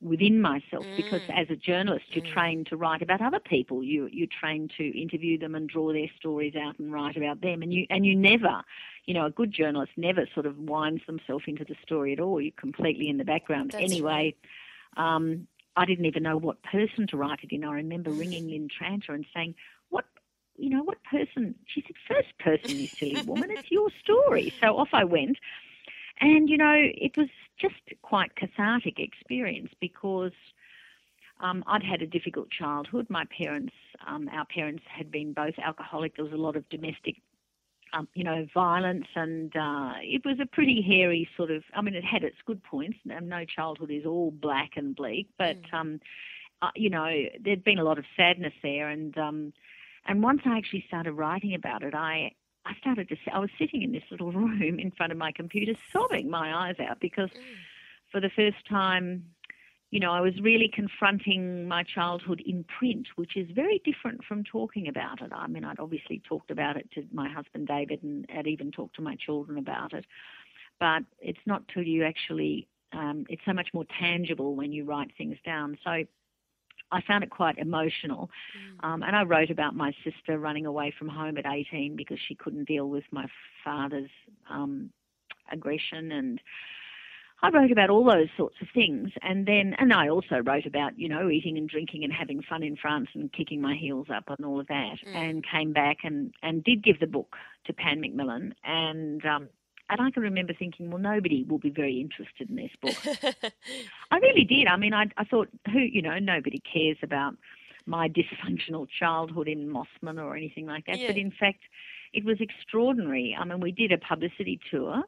within 0.00 0.40
myself 0.40 0.86
because 0.94 1.22
Mm. 1.22 1.42
as 1.42 1.50
a 1.50 1.56
journalist 1.56 2.04
you're 2.14 2.22
Mm. 2.22 2.32
trained 2.32 2.66
to 2.68 2.76
write 2.76 3.02
about 3.02 3.20
other 3.20 3.40
people. 3.40 3.82
You 3.82 4.08
you're 4.12 4.28
trained 4.28 4.70
to 4.76 4.84
interview 5.00 5.38
them 5.38 5.56
and 5.56 5.68
draw 5.68 5.92
their 5.92 6.08
stories 6.16 6.54
out 6.54 6.78
and 6.78 6.92
write 6.92 7.16
about 7.16 7.40
them. 7.40 7.62
And 7.62 7.72
you 7.74 7.86
and 7.90 8.06
you 8.06 8.14
never 8.14 8.62
you 9.06 9.14
know 9.14 9.26
a 9.26 9.30
good 9.30 9.50
journalist 9.50 9.92
never 9.96 10.26
sort 10.34 10.46
of 10.46 10.56
winds 10.58 11.02
themselves 11.06 11.44
into 11.48 11.64
the 11.64 11.74
story 11.82 12.12
at 12.12 12.20
all. 12.20 12.40
You're 12.40 12.52
completely 12.52 13.08
in 13.08 13.16
the 13.18 13.24
background 13.24 13.72
That's 13.72 13.82
anyway. 13.82 14.34
um 14.96 15.48
I 15.76 15.84
didn't 15.84 16.06
even 16.06 16.24
know 16.24 16.36
what 16.36 16.62
person 16.62 17.06
to 17.08 17.16
write 17.16 17.40
it 17.44 17.52
in. 17.52 17.64
I 17.64 17.72
remember 17.74 18.12
ringing 18.12 18.48
Lynn 18.48 18.68
Tranter 18.68 19.14
and 19.14 19.26
saying 19.34 19.54
you 20.58 20.70
know 20.70 20.82
what 20.82 21.02
person 21.04 21.54
she 21.66 21.82
said 21.86 21.96
first 22.06 22.38
person 22.38 22.78
you 22.78 22.86
silly 22.86 23.22
woman 23.22 23.50
it's 23.50 23.70
your 23.70 23.88
story 24.02 24.52
so 24.60 24.76
off 24.76 24.88
I 24.92 25.04
went 25.04 25.38
and 26.20 26.48
you 26.50 26.56
know, 26.56 26.74
it 26.76 27.16
was 27.16 27.28
just 27.60 27.76
quite 28.02 28.34
cathartic 28.34 28.98
experience 28.98 29.70
because 29.80 30.32
Um, 31.40 31.62
I'd 31.68 31.84
had 31.84 32.02
a 32.02 32.06
difficult 32.06 32.50
childhood. 32.50 33.06
My 33.08 33.24
parents, 33.26 33.72
um, 34.04 34.28
our 34.32 34.44
parents, 34.46 34.82
had 34.88 35.10
been 35.10 35.32
both 35.32 35.54
alcoholic. 35.58 36.16
There 36.16 36.24
was 36.24 36.34
a 36.34 36.36
lot 36.36 36.56
of 36.56 36.68
domestic, 36.68 37.16
um, 37.92 38.08
you 38.14 38.24
know, 38.24 38.46
violence, 38.52 39.06
and 39.14 39.54
uh, 39.54 39.92
it 40.02 40.22
was 40.24 40.40
a 40.40 40.46
pretty 40.46 40.82
hairy 40.82 41.28
sort 41.36 41.52
of. 41.52 41.62
I 41.74 41.80
mean, 41.80 41.94
it 41.94 42.04
had 42.04 42.24
its 42.24 42.36
good 42.44 42.60
points. 42.64 42.98
No 43.04 43.44
childhood 43.44 43.92
is 43.92 44.04
all 44.04 44.32
black 44.32 44.70
and 44.76 44.96
bleak, 44.96 45.28
but 45.38 45.62
mm. 45.62 45.74
um, 45.74 46.00
uh, 46.60 46.72
you 46.74 46.90
know, 46.90 47.08
there'd 47.40 47.62
been 47.62 47.78
a 47.78 47.84
lot 47.84 47.98
of 47.98 48.04
sadness 48.16 48.54
there, 48.62 48.88
and 48.88 49.16
um, 49.16 49.52
and 50.08 50.22
once 50.22 50.40
I 50.44 50.56
actually 50.56 50.84
started 50.88 51.12
writing 51.12 51.54
about 51.54 51.82
it, 51.82 51.94
I 51.94 52.32
I 52.64 52.74
started 52.80 53.08
to. 53.08 53.16
I 53.32 53.38
was 53.38 53.50
sitting 53.58 53.82
in 53.82 53.92
this 53.92 54.02
little 54.10 54.32
room 54.42 54.78
in 54.78 54.90
front 54.90 55.12
of 55.12 55.18
my 55.18 55.32
computer, 55.32 55.74
sobbing 55.92 56.28
my 56.28 56.68
eyes 56.68 56.76
out 56.80 56.98
because, 57.00 57.30
mm. 57.30 57.42
for 58.10 58.20
the 58.20 58.30
first 58.34 58.66
time, 58.68 59.24
you 59.90 60.00
know, 60.00 60.12
I 60.12 60.20
was 60.20 60.34
really 60.40 60.70
confronting 60.72 61.66
my 61.66 61.82
childhood 61.82 62.42
in 62.44 62.64
print, 62.64 63.08
which 63.16 63.36
is 63.36 63.48
very 63.54 63.80
different 63.84 64.22
from 64.24 64.44
talking 64.44 64.88
about 64.88 65.22
it. 65.22 65.32
I 65.32 65.46
mean, 65.46 65.64
I'd 65.64 65.80
obviously 65.80 66.20
talked 66.28 66.50
about 66.50 66.76
it 66.76 66.90
to 66.92 67.04
my 67.12 67.28
husband 67.30 67.68
David, 67.68 68.02
and 68.02 68.26
I'd 68.36 68.46
even 68.46 68.70
talked 68.70 68.96
to 68.96 69.02
my 69.02 69.16
children 69.16 69.58
about 69.58 69.94
it. 69.94 70.04
But 70.78 71.04
it's 71.20 71.40
not 71.46 71.62
till 71.72 71.82
you 71.82 72.04
actually, 72.04 72.68
um, 72.92 73.24
it's 73.28 73.42
so 73.46 73.52
much 73.52 73.68
more 73.72 73.84
tangible 73.98 74.54
when 74.54 74.72
you 74.72 74.84
write 74.84 75.10
things 75.16 75.38
down. 75.44 75.78
So 75.82 76.04
I 76.90 77.00
found 77.02 77.24
it 77.24 77.30
quite 77.30 77.58
emotional. 77.58 78.30
Mm. 78.56 78.88
Um, 78.88 79.02
and 79.02 79.14
I 79.14 79.22
wrote 79.22 79.50
about 79.50 79.74
my 79.74 79.92
sister 80.04 80.38
running 80.38 80.66
away 80.66 80.92
from 80.98 81.08
home 81.08 81.36
at 81.38 81.46
18 81.46 81.96
because 81.96 82.18
she 82.26 82.34
couldn't 82.34 82.64
deal 82.64 82.88
with 82.88 83.04
my 83.10 83.26
father's 83.64 84.10
um, 84.50 84.90
aggression 85.52 86.12
and 86.12 86.40
I 87.40 87.50
wrote 87.50 87.70
about 87.70 87.88
all 87.88 88.04
those 88.04 88.28
sorts 88.36 88.56
of 88.60 88.66
things, 88.74 89.10
and 89.22 89.46
then 89.46 89.74
and 89.78 89.92
I 89.92 90.08
also 90.08 90.38
wrote 90.44 90.66
about 90.66 90.98
you 90.98 91.08
know 91.08 91.30
eating 91.30 91.56
and 91.56 91.68
drinking 91.68 92.02
and 92.02 92.12
having 92.12 92.42
fun 92.42 92.64
in 92.64 92.76
France 92.76 93.08
and 93.14 93.32
kicking 93.32 93.60
my 93.60 93.76
heels 93.76 94.08
up 94.12 94.24
and 94.26 94.44
all 94.44 94.58
of 94.58 94.66
that, 94.66 94.96
mm. 95.06 95.14
and 95.14 95.44
came 95.46 95.72
back 95.72 95.98
and 96.02 96.34
and 96.42 96.64
did 96.64 96.82
give 96.82 96.98
the 96.98 97.06
book 97.06 97.36
to 97.66 97.72
Pan 97.72 98.00
Macmillan, 98.00 98.54
and 98.64 99.24
um, 99.24 99.48
and 99.90 100.00
I 100.00 100.10
can 100.10 100.22
remember 100.22 100.52
thinking, 100.52 100.90
well, 100.90 101.00
nobody 101.00 101.44
will 101.44 101.58
be 101.58 101.70
very 101.70 102.00
interested 102.00 102.50
in 102.50 102.56
this 102.56 102.70
book. 102.80 103.52
I 104.10 104.18
really 104.18 104.44
did. 104.44 104.66
I 104.66 104.76
mean, 104.76 104.94
I 104.94 105.06
I 105.16 105.24
thought 105.24 105.48
who 105.72 105.78
you 105.78 106.02
know 106.02 106.18
nobody 106.18 106.60
cares 106.60 106.98
about 107.02 107.36
my 107.86 108.08
dysfunctional 108.08 108.86
childhood 108.98 109.48
in 109.48 109.68
Mosman 109.68 110.22
or 110.22 110.36
anything 110.36 110.66
like 110.66 110.86
that, 110.86 110.98
yeah. 110.98 111.06
but 111.06 111.16
in 111.16 111.30
fact, 111.30 111.60
it 112.12 112.24
was 112.24 112.36
extraordinary. 112.40 113.36
I 113.38 113.44
mean, 113.44 113.60
we 113.60 113.72
did 113.72 113.92
a 113.92 113.98
publicity 113.98 114.60
tour 114.70 115.04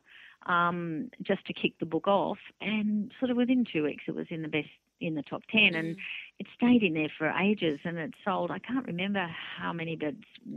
um, 0.46 1.10
just 1.22 1.46
to 1.46 1.52
kick 1.52 1.78
the 1.78 1.86
book 1.86 2.08
off. 2.08 2.38
And 2.60 3.12
sort 3.18 3.30
of 3.30 3.36
within 3.36 3.66
two 3.70 3.84
weeks, 3.84 4.04
it 4.06 4.14
was 4.14 4.26
in 4.30 4.42
the 4.42 4.48
best 4.48 4.68
in 5.00 5.14
the 5.14 5.22
top 5.22 5.42
10 5.50 5.74
and 5.74 5.96
mm. 5.96 6.00
it 6.38 6.46
stayed 6.54 6.82
in 6.82 6.92
there 6.92 7.10
for 7.16 7.30
ages 7.30 7.80
and 7.84 7.96
it 7.96 8.12
sold 8.22 8.50
i 8.50 8.58
can't 8.58 8.86
remember 8.86 9.26
how 9.56 9.72
many 9.72 9.96
but 9.96 10.14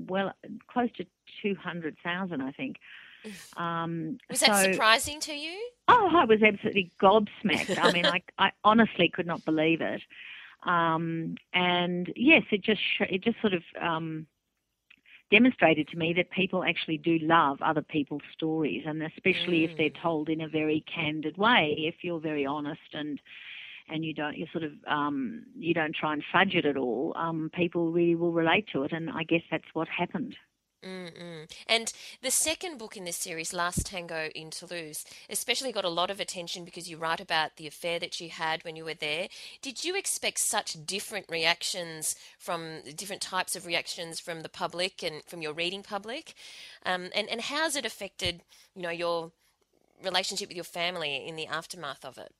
well 0.09 0.33
close 0.67 0.89
to 0.97 1.05
200000 1.41 2.41
i 2.41 2.51
think 2.51 2.75
um, 3.57 4.17
was 4.29 4.39
so, 4.39 4.47
that 4.47 4.73
surprising 4.73 5.19
to 5.19 5.33
you 5.33 5.57
oh 5.87 6.09
i 6.13 6.25
was 6.25 6.41
absolutely 6.43 6.91
gobsmacked 7.01 7.77
i 7.81 7.91
mean 7.91 8.05
I, 8.05 8.21
I 8.37 8.51
honestly 8.63 9.09
could 9.09 9.27
not 9.27 9.43
believe 9.45 9.81
it 9.81 10.01
um, 10.65 11.35
and 11.53 12.11
yes 12.15 12.43
it 12.51 12.63
just 12.63 12.81
it 12.99 13.23
just 13.23 13.39
sort 13.41 13.53
of 13.53 13.63
um, 13.81 14.27
demonstrated 15.33 15.87
to 15.87 15.97
me 15.97 16.13
that 16.13 16.29
people 16.29 16.63
actually 16.63 16.99
do 16.99 17.17
love 17.19 17.59
other 17.61 17.81
people's 17.81 18.21
stories, 18.31 18.83
and 18.85 19.01
especially 19.01 19.61
mm. 19.61 19.71
if 19.71 19.77
they're 19.77 19.89
mm. 19.89 20.01
told 20.01 20.29
in 20.29 20.41
a 20.41 20.47
very 20.47 20.85
candid 20.93 21.37
way. 21.37 21.75
If 21.79 21.95
you're 22.03 22.19
very 22.19 22.45
honest 22.45 22.93
and 22.93 23.19
and 23.89 24.05
you 24.05 24.13
don't 24.13 24.37
you 24.37 24.45
sort 24.51 24.63
of 24.63 24.73
um, 24.87 25.43
you 25.57 25.73
don't 25.73 25.95
try 25.95 26.13
and 26.13 26.23
fudge 26.31 26.53
it 26.53 26.65
at 26.65 26.77
all, 26.77 27.13
um, 27.15 27.49
people 27.53 27.91
really 27.91 28.15
will 28.15 28.31
relate 28.31 28.67
to 28.73 28.83
it, 28.83 28.91
and 28.91 29.09
I 29.09 29.23
guess 29.23 29.41
that's 29.49 29.73
what 29.73 29.87
happened. 29.87 30.35
Mm-mm. 30.83 31.49
And 31.67 31.93
the 32.21 32.31
second 32.31 32.77
book 32.77 32.97
in 32.97 33.05
this 33.05 33.17
series, 33.17 33.53
Last 33.53 33.85
Tango 33.85 34.29
in 34.35 34.49
Toulouse, 34.49 35.05
especially 35.29 35.71
got 35.71 35.85
a 35.85 35.89
lot 35.89 36.11
of 36.11 36.19
attention 36.19 36.65
because 36.65 36.89
you 36.89 36.97
write 36.97 37.21
about 37.21 37.55
the 37.55 37.67
affair 37.67 37.99
that 37.99 38.19
you 38.19 38.29
had 38.29 38.63
when 38.63 38.75
you 38.75 38.83
were 38.83 38.93
there. 38.93 39.29
Did 39.61 39.85
you 39.85 39.95
expect 39.95 40.39
such 40.39 40.85
different 40.85 41.25
reactions 41.29 42.15
from 42.37 42.81
different 42.95 43.21
types 43.21 43.55
of 43.55 43.65
reactions 43.65 44.19
from 44.19 44.41
the 44.41 44.49
public 44.49 45.03
and 45.03 45.23
from 45.25 45.41
your 45.41 45.53
reading 45.53 45.83
public? 45.83 46.33
Um, 46.85 47.09
and, 47.15 47.29
and 47.29 47.41
how 47.41 47.63
has 47.63 47.75
it 47.75 47.85
affected, 47.85 48.41
you 48.75 48.81
know, 48.81 48.89
your 48.89 49.31
relationship 50.03 50.49
with 50.49 50.57
your 50.57 50.65
family 50.65 51.25
in 51.25 51.35
the 51.35 51.47
aftermath 51.47 52.03
of 52.03 52.17
it? 52.17 52.33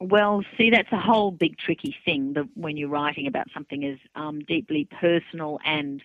Well, 0.00 0.42
see, 0.56 0.70
that's 0.70 0.92
a 0.92 0.98
whole 0.98 1.30
big 1.30 1.58
tricky 1.58 1.94
thing 2.04 2.32
that 2.32 2.48
when 2.54 2.78
you're 2.78 2.88
writing 2.88 3.26
about 3.26 3.48
something 3.52 3.84
as 3.84 3.98
um, 4.14 4.40
deeply 4.40 4.88
personal 4.98 5.58
and 5.64 6.02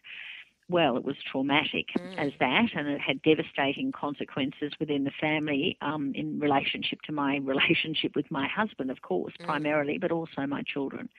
well, 0.67 0.97
it 0.97 1.05
was 1.05 1.15
traumatic 1.31 1.87
mm. 1.97 2.17
as 2.17 2.31
that, 2.39 2.69
and 2.75 2.87
it 2.87 2.99
had 2.99 3.21
devastating 3.21 3.91
consequences 3.91 4.73
within 4.79 5.03
the 5.03 5.11
family 5.21 5.77
um, 5.81 6.11
in 6.15 6.39
relationship 6.39 7.01
to 7.03 7.11
my 7.11 7.37
relationship 7.43 8.15
with 8.15 8.29
my 8.31 8.47
husband, 8.47 8.89
of 8.89 9.01
course, 9.01 9.33
mm. 9.39 9.45
primarily, 9.45 9.97
but 9.97 10.11
also 10.11 10.45
my 10.47 10.63
children. 10.63 11.09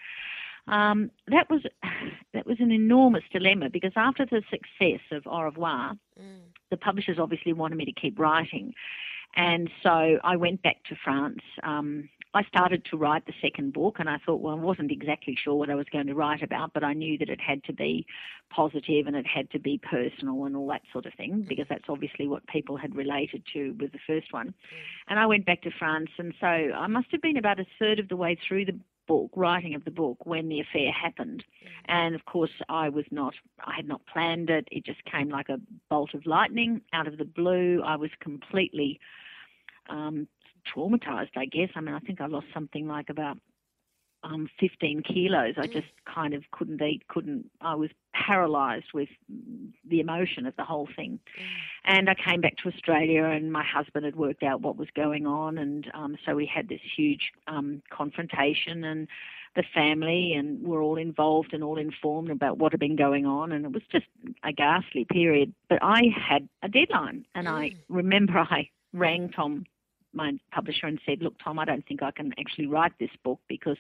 Um, 0.69 1.13
that 1.29 1.49
was 1.49 1.63
that 2.35 2.47
was 2.47 2.57
an 2.59 2.73
enormous 2.73 3.25
dilemma 3.33 3.71
because 3.71 3.93
after 3.97 4.27
the 4.27 4.43
success 4.51 5.01
of 5.13 5.27
Au 5.27 5.43
revoir, 5.43 5.95
mm. 6.21 6.41
the 6.71 6.77
publishers 6.77 7.19
obviously 7.19 7.53
wanted 7.53 7.77
me 7.77 7.85
to 7.85 7.93
keep 7.93 8.19
writing, 8.19 8.75
and 9.37 9.71
so 9.83 10.19
I 10.25 10.37
went 10.37 10.63
back 10.63 10.83
to 10.89 10.97
France. 11.05 11.43
Um, 11.63 12.09
I 12.37 12.43
started 12.45 12.85
to 12.87 12.99
write 12.99 13.25
the 13.25 13.33
second 13.41 13.73
book, 13.73 13.97
and 13.99 14.11
I 14.11 14.19
thought, 14.19 14.43
well, 14.43 14.55
I 14.55 14.61
wasn't 14.61 14.93
exactly 14.93 15.35
sure 15.43 15.55
what 15.55 15.71
I 15.71 15.75
was 15.75 15.87
going 15.91 16.07
to 16.09 16.15
write 16.15 16.43
about, 16.43 16.75
but 16.75 16.85
I 16.85 16.93
knew 16.93 17.17
that 17.17 17.31
it 17.31 17.41
had 17.41 17.65
to 17.65 17.73
be 17.73 18.05
positive 18.51 19.07
and 19.07 19.17
it 19.17 19.27
had 19.27 19.51
to 19.53 19.59
be 19.59 19.79
personal 19.79 20.45
and 20.45 20.55
all 20.55 20.69
that 20.69 20.83
sort 20.93 21.07
of 21.07 21.15
thing, 21.15 21.33
mm. 21.33 21.49
because 21.49 21.65
that's 21.71 21.89
obviously 21.89 22.29
what 22.29 22.47
people 22.47 22.77
had 22.77 22.95
related 22.95 23.43
to 23.55 23.75
with 23.81 23.93
the 23.93 23.99
first 24.07 24.35
one. 24.35 24.49
Mm. 24.49 24.53
And 25.09 25.19
I 25.19 25.25
went 25.25 25.47
back 25.47 25.63
to 25.63 25.71
France, 25.71 26.11
and 26.19 26.35
so 26.39 26.47
I 26.47 26.87
must 26.89 27.09
have 27.13 27.23
been 27.23 27.39
about 27.39 27.59
a 27.59 27.67
third 27.79 27.99
of 27.99 28.09
the 28.09 28.17
way 28.17 28.37
through 28.47 28.67
the 28.67 28.79
book, 29.09 29.31
writing 29.35 29.75
of 29.75 29.85
the 29.87 29.91
book, 29.91 30.27
when 30.27 30.51
the 30.51 30.61
affair 30.61 30.93
happened. 30.93 31.43
Mm. 31.43 31.69
And 31.87 32.15
of 32.15 32.27
course, 32.27 32.53
I 32.69 32.91
was 32.91 33.07
not, 33.11 33.33
I 33.61 33.75
had 33.77 33.89
not 33.89 34.03
planned 34.13 34.51
it. 34.51 34.69
It 34.71 34.85
just 34.85 35.03
came 35.07 35.31
like 35.31 35.49
a 35.49 35.59
bolt 35.89 36.13
of 36.13 36.27
lightning 36.27 36.83
out 36.93 37.07
of 37.07 37.17
the 37.17 37.25
blue. 37.25 37.83
I 37.83 37.97
was 37.97 38.11
completely 38.21 39.01
um, 39.89 40.29
traumatized, 40.75 41.37
I 41.37 41.47
guess. 41.47 41.71
I 41.75 41.81
mean, 41.81 41.95
I 41.95 42.01
think 42.01 42.21
I 42.21 42.27
lost 42.27 42.47
something 42.53 42.87
like 42.87 43.09
about 43.09 43.39
um, 44.23 44.49
15 44.61 45.03
kilos. 45.03 45.55
I 45.57 45.67
mm. 45.67 45.73
just 45.73 45.89
kind 46.13 46.35
of 46.35 46.43
couldn't 46.51 46.83
eat, 46.83 47.07
couldn't, 47.09 47.51
I 47.61 47.75
was 47.75 47.91
paralyzed 48.15 48.93
with 48.93 49.09
the 49.89 50.01
emotion 50.01 50.47
of 50.47 50.57
the 50.57 50.65
whole 50.65 50.89
thing. 50.97 51.21
Mm. 51.39 51.45
And 51.85 52.11
I 52.11 52.15
came 52.15 52.41
back 52.41 52.57
to 52.59 52.69
Australia, 52.69 53.25
and 53.25 53.53
my 53.53 53.65
husband 53.65 54.05
had 54.05 54.17
worked 54.17 54.43
out 54.43 54.63
what 54.63 54.77
was 54.77 54.89
going 54.95 55.27
on. 55.27 55.59
And 55.59 55.91
um, 55.95 56.17
so 56.25 56.35
we 56.35 56.47
had 56.47 56.69
this 56.69 56.81
huge 56.97 57.31
um, 57.47 57.83
confrontation, 57.91 58.85
and 58.85 59.09
the 59.55 59.65
family 59.75 60.35
and 60.35 60.63
we're 60.63 60.83
all 60.83 60.99
involved 60.99 61.55
and 61.55 61.65
all 61.65 61.79
informed 61.79 62.31
about 62.31 62.59
what 62.59 62.73
had 62.73 62.81
been 62.81 62.95
going 62.95 63.25
on. 63.25 63.53
And 63.53 63.65
it 63.65 63.73
was 63.73 63.83
just 63.91 64.05
a 64.45 64.53
ghastly 64.53 65.07
period. 65.11 65.55
But 65.71 65.79
I 65.83 66.03
had 66.15 66.49
a 66.63 66.69
deadline, 66.69 67.25
and 67.35 67.47
mm. 67.47 67.53
I 67.53 67.77
remember 67.89 68.39
I 68.39 68.69
rang 68.93 69.31
Tom 69.31 69.65
my 70.17 70.33
publisher 70.53 70.87
and 70.87 71.01
said, 71.07 71.23
"Look, 71.23 71.35
Tom, 71.43 71.59
I 71.59 71.65
don't 71.65 71.87
think 71.87 72.03
I 72.03 72.11
can 72.11 72.33
actually 72.39 72.67
write 72.67 72.93
this 72.99 73.11
book 73.23 73.41
because 73.49 73.79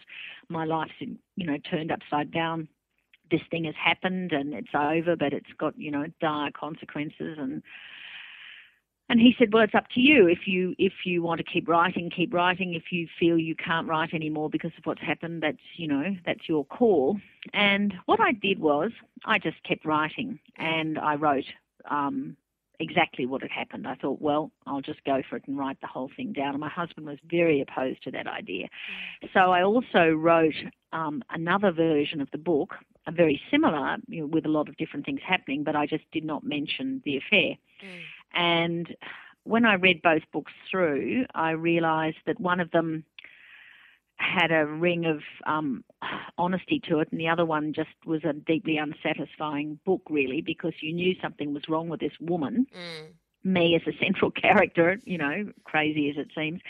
my 0.49 0.65
life's 0.65 0.93
you 1.01 1.47
know 1.47 1.59
turned 1.59 1.91
upside 1.91 2.31
down. 2.31 2.69
This 3.31 3.41
thing 3.51 3.65
has 3.65 3.75
happened 3.75 4.33
and 4.33 4.55
it's 4.55 4.75
over, 4.75 5.17
but 5.17 5.33
it's 5.33 5.53
got 5.59 5.79
you 5.79 5.91
know 5.91 6.07
dire 6.21 6.51
consequences." 6.53 7.39
And 7.39 7.63
and 9.09 9.21
he 9.21 9.35
said, 9.39 9.53
"Well, 9.53 9.63
it's 9.63 9.75
up 9.75 9.89
to 9.95 10.01
you. 10.01 10.27
If 10.27 10.47
you 10.47 10.75
if 10.79 10.93
you 11.05 11.23
want 11.23 11.39
to 11.39 11.45
keep 11.45 11.69
writing, 11.69 12.11
keep 12.11 12.35
writing. 12.35 12.75
If 12.75 12.91
you 12.91 13.07
feel 13.19 13.39
you 13.39 13.55
can't 13.55 13.87
write 13.87 14.13
anymore 14.13 14.51
because 14.51 14.73
of 14.77 14.85
what's 14.85 15.01
happened, 15.01 15.43
that's 15.43 15.59
you 15.77 15.89
know 15.89 16.17
that's 16.25 16.49
your 16.49 16.65
call." 16.65 17.19
And 17.53 17.95
what 18.07 18.21
I 18.21 18.33
did 18.33 18.59
was 18.59 18.91
I 19.25 19.39
just 19.39 19.63
kept 19.63 19.85
writing, 19.85 20.39
and 20.57 20.99
I 20.99 21.15
wrote. 21.15 21.47
Um, 21.89 22.37
exactly 22.81 23.27
what 23.27 23.43
had 23.43 23.51
happened. 23.51 23.87
I 23.87 23.95
thought, 23.95 24.21
well, 24.21 24.51
I'll 24.67 24.81
just 24.81 25.05
go 25.05 25.23
for 25.29 25.37
it 25.37 25.45
and 25.47 25.59
write 25.59 25.81
the 25.81 25.87
whole 25.87 26.11
thing 26.17 26.33
down. 26.33 26.51
And 26.51 26.61
my 26.61 26.69
husband 26.69 27.07
was 27.07 27.19
very 27.29 27.61
opposed 27.61 28.03
to 28.05 28.11
that 28.13 28.27
idea. 28.27 28.69
So 29.33 29.53
I 29.53 29.63
also 29.63 30.11
wrote 30.11 30.55
um, 30.93 31.23
another 31.31 31.73
version 31.73 32.21
of 32.21 32.31
the 32.31 32.39
book, 32.39 32.75
a 33.07 33.13
very 33.13 33.41
similar, 33.51 33.97
you 34.09 34.21
know, 34.21 34.27
with 34.27 34.47
a 34.47 34.51
lot 34.51 34.69
of 34.69 34.77
different 34.77 35.07
things 35.07 35.21
happening, 35.27 35.65
but 35.65 35.77
I 35.77 35.87
just 35.87 36.05
did 36.13 36.25
not 36.25 36.45
mention 36.45 37.03
the 37.05 37.17
affair. 37.17 37.57
Mm. 37.83 38.01
And 38.35 38.97
when 39.45 39.65
I 39.65 39.75
read 39.75 40.03
both 40.03 40.23
books 40.33 40.53
through, 40.71 41.25
I 41.35 41.51
realized 41.51 42.19
that 42.27 42.41
one 42.41 42.61
of 42.61 42.71
them 42.73 43.05
had 44.19 44.51
a 44.51 44.67
ring 44.67 45.05
of 45.05 45.21
um, 45.47 45.85
honesty 46.39 46.81
to 46.89 47.01
it, 47.01 47.09
and 47.11 47.21
the 47.21 47.29
other 47.29 47.45
one 47.45 47.73
just 47.73 47.91
was 48.05 48.25
a 48.25 48.33
deeply 48.33 48.79
unsatisfying 48.79 49.79
book, 49.85 50.03
really, 50.11 50.41
because 50.41 50.73
you 50.81 50.93
knew 50.93 51.15
something 51.21 51.53
was 51.53 51.69
wrong 51.69 51.89
with 51.89 52.01
this 52.01 52.13
woman. 52.21 52.67
Mm. 52.75 53.07
Me 53.45 53.77
as 53.77 53.83
a 53.87 53.97
central 54.03 54.31
character, 54.43 54.99
you 55.05 55.19
know, 55.19 55.53
crazy 55.65 56.11
as 56.11 56.17
it 56.17 56.29
seems, 56.35 56.61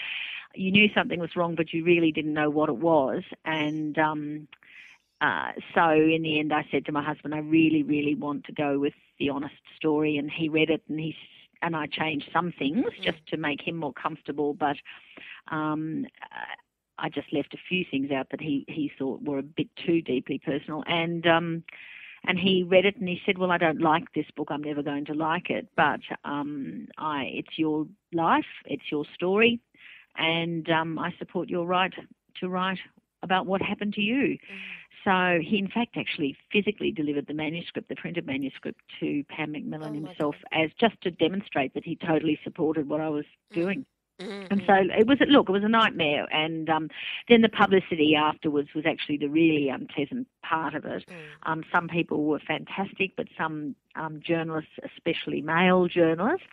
you 0.54 0.70
knew 0.70 0.88
something 0.94 1.20
was 1.20 1.36
wrong, 1.36 1.54
but 1.54 1.72
you 1.72 1.84
really 1.84 2.12
didn't 2.12 2.34
know 2.34 2.50
what 2.50 2.68
it 2.68 2.76
was, 2.76 3.22
and 3.44 3.98
um, 3.98 4.48
uh, 5.20 5.52
so 5.74 5.90
in 5.90 6.22
the 6.22 6.38
end, 6.38 6.52
I 6.52 6.66
said 6.70 6.84
to 6.86 6.92
my 6.92 7.02
husband, 7.02 7.34
I 7.34 7.38
really, 7.38 7.82
really 7.82 8.14
want 8.14 8.44
to 8.44 8.52
go 8.52 8.78
with 8.78 8.92
the 9.18 9.30
honest 9.30 9.54
story, 9.76 10.18
and 10.18 10.30
he 10.30 10.48
read 10.48 10.70
it, 10.70 10.82
and 10.88 10.98
he 10.98 11.14
and 11.62 11.74
I 11.74 11.86
changed 11.86 12.28
some 12.32 12.52
things 12.58 12.84
mm. 12.84 13.02
just 13.02 13.26
to 13.28 13.36
make 13.36 13.66
him 13.66 13.76
more 13.76 13.92
comfortable, 13.92 14.54
but 14.54 14.76
um, 15.50 16.06
I 16.98 17.08
just 17.08 17.32
left 17.32 17.54
a 17.54 17.58
few 17.68 17.84
things 17.90 18.10
out 18.10 18.28
that 18.30 18.40
he 18.40 18.64
he 18.68 18.90
thought 18.98 19.22
were 19.22 19.38
a 19.38 19.42
bit 19.42 19.68
too 19.84 20.02
deeply 20.02 20.38
personal, 20.38 20.82
and 20.86 21.26
um, 21.26 21.62
and 22.26 22.38
he 22.38 22.62
read 22.62 22.84
it 22.84 22.96
and 22.96 23.08
he 23.08 23.20
said, 23.24 23.38
"Well, 23.38 23.50
I 23.50 23.58
don't 23.58 23.80
like 23.80 24.12
this 24.14 24.26
book. 24.36 24.48
I'm 24.50 24.62
never 24.62 24.82
going 24.82 25.04
to 25.06 25.14
like 25.14 25.50
it, 25.50 25.68
but 25.76 26.00
um, 26.24 26.88
I 26.98 27.30
it's 27.32 27.58
your 27.58 27.86
life, 28.12 28.44
it's 28.64 28.90
your 28.90 29.04
story, 29.14 29.60
and 30.16 30.68
um, 30.70 30.98
I 30.98 31.12
support 31.18 31.48
your 31.48 31.66
right 31.66 31.92
to 32.40 32.48
write 32.48 32.78
about 33.22 33.46
what 33.46 33.62
happened 33.62 33.94
to 33.94 34.02
you." 34.02 34.38
Mm. 34.38 34.38
So 35.04 35.38
he, 35.40 35.58
in 35.58 35.68
fact, 35.68 35.96
actually 35.96 36.36
physically 36.50 36.90
delivered 36.90 37.28
the 37.28 37.34
manuscript, 37.34 37.88
the 37.88 37.94
printed 37.94 38.26
manuscript, 38.26 38.80
to 38.98 39.22
Pan 39.28 39.52
Macmillan 39.52 39.90
oh 39.90 40.06
himself, 40.06 40.34
as 40.50 40.70
just 40.80 41.00
to 41.02 41.12
demonstrate 41.12 41.74
that 41.74 41.84
he 41.84 41.94
totally 41.94 42.40
supported 42.42 42.88
what 42.88 43.00
I 43.00 43.08
was 43.08 43.24
mm. 43.52 43.54
doing. 43.54 43.86
Mm-hmm. 44.20 44.46
And 44.50 44.62
so 44.66 44.74
it 44.98 45.06
was. 45.06 45.18
Look, 45.28 45.48
it 45.48 45.52
was 45.52 45.64
a 45.64 45.68
nightmare, 45.68 46.26
and 46.32 46.70
um, 46.70 46.88
then 47.28 47.42
the 47.42 47.50
publicity 47.50 48.14
afterwards 48.16 48.70
was 48.74 48.86
actually 48.86 49.18
the 49.18 49.28
really 49.28 49.68
unpleasant 49.68 50.26
part 50.42 50.74
of 50.74 50.86
it. 50.86 51.04
Mm. 51.06 51.50
Um, 51.50 51.64
some 51.70 51.86
people 51.86 52.24
were 52.24 52.40
fantastic, 52.40 53.12
but 53.14 53.26
some 53.36 53.76
um, 53.94 54.20
journalists, 54.24 54.70
especially 54.82 55.42
male 55.42 55.86
journalists, 55.86 56.46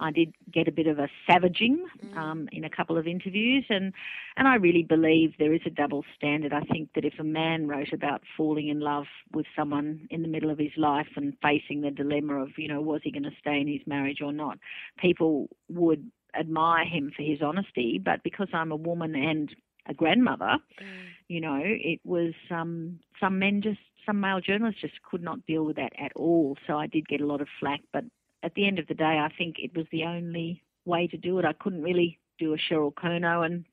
I 0.00 0.10
did 0.10 0.34
get 0.52 0.68
a 0.68 0.72
bit 0.72 0.86
of 0.86 0.98
a 0.98 1.08
savaging 1.26 1.86
mm. 2.04 2.16
um, 2.16 2.48
in 2.52 2.64
a 2.64 2.70
couple 2.70 2.98
of 2.98 3.06
interviews, 3.06 3.64
and 3.70 3.92
and 4.36 4.48
I 4.48 4.56
really 4.56 4.82
believe 4.82 5.34
there 5.38 5.54
is 5.54 5.62
a 5.64 5.70
double 5.70 6.04
standard. 6.16 6.52
I 6.52 6.62
think 6.62 6.90
that 6.94 7.04
if 7.04 7.14
a 7.18 7.24
man 7.24 7.68
wrote 7.68 7.92
about 7.92 8.22
falling 8.36 8.68
in 8.68 8.80
love 8.80 9.06
with 9.32 9.46
someone 9.56 10.06
in 10.10 10.22
the 10.22 10.28
middle 10.28 10.50
of 10.50 10.58
his 10.58 10.72
life 10.76 11.08
and 11.16 11.34
facing 11.40 11.80
the 11.80 11.90
dilemma 11.90 12.42
of 12.42 12.50
you 12.56 12.68
know 12.68 12.80
was 12.80 13.00
he 13.04 13.10
going 13.10 13.22
to 13.22 13.30
stay 13.40 13.60
in 13.60 13.68
his 13.68 13.86
marriage 13.86 14.20
or 14.20 14.32
not, 14.32 14.58
people 14.98 15.48
would 15.68 16.10
admire 16.38 16.84
him 16.84 17.12
for 17.14 17.22
his 17.22 17.42
honesty. 17.42 18.00
But 18.02 18.22
because 18.22 18.48
I'm 18.52 18.72
a 18.72 18.76
woman 18.76 19.14
and 19.14 19.54
a 19.88 19.94
grandmother, 19.94 20.58
mm. 20.80 20.86
you 21.28 21.40
know, 21.40 21.60
it 21.62 22.00
was 22.04 22.34
um, 22.50 23.00
some 23.20 23.38
men 23.38 23.62
just 23.62 23.80
some 24.06 24.20
male 24.20 24.40
journalists 24.40 24.80
just 24.80 25.00
could 25.02 25.22
not 25.22 25.46
deal 25.46 25.64
with 25.64 25.76
that 25.76 25.92
at 25.98 26.12
all. 26.16 26.56
So 26.66 26.76
I 26.76 26.86
did 26.86 27.08
get 27.08 27.20
a 27.20 27.26
lot 27.26 27.40
of 27.40 27.48
flack, 27.60 27.80
but 27.92 28.04
at 28.42 28.54
the 28.54 28.66
end 28.66 28.78
of 28.78 28.88
the 28.88 28.94
day, 28.94 29.04
I 29.04 29.28
think 29.36 29.56
it 29.58 29.76
was 29.76 29.86
the 29.92 30.04
only 30.04 30.62
way 30.84 31.06
to 31.06 31.16
do 31.16 31.38
it. 31.38 31.44
I 31.44 31.52
couldn't 31.52 31.82
really 31.82 32.18
do 32.38 32.54
a 32.54 32.56
Cheryl 32.56 32.92
Kernot 32.92 33.46
and 33.46 33.64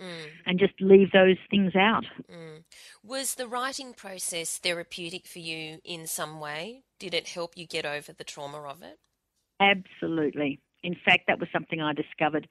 mm. 0.00 0.26
and 0.46 0.58
just 0.58 0.74
leave 0.80 1.12
those 1.12 1.36
things 1.50 1.74
out. 1.76 2.04
Mm. 2.30 2.64
Was 3.02 3.34
the 3.34 3.48
writing 3.48 3.92
process 3.94 4.58
therapeutic 4.58 5.26
for 5.26 5.38
you 5.38 5.78
in 5.84 6.06
some 6.06 6.40
way? 6.40 6.82
Did 6.98 7.14
it 7.14 7.28
help 7.28 7.56
you 7.56 7.66
get 7.66 7.84
over 7.84 8.12
the 8.12 8.24
trauma 8.24 8.62
of 8.62 8.82
it? 8.82 8.98
Absolutely. 9.60 10.60
In 10.86 10.96
fact, 11.04 11.24
that 11.26 11.40
was 11.40 11.48
something 11.52 11.80
I 11.82 11.92
discovered 11.92 12.48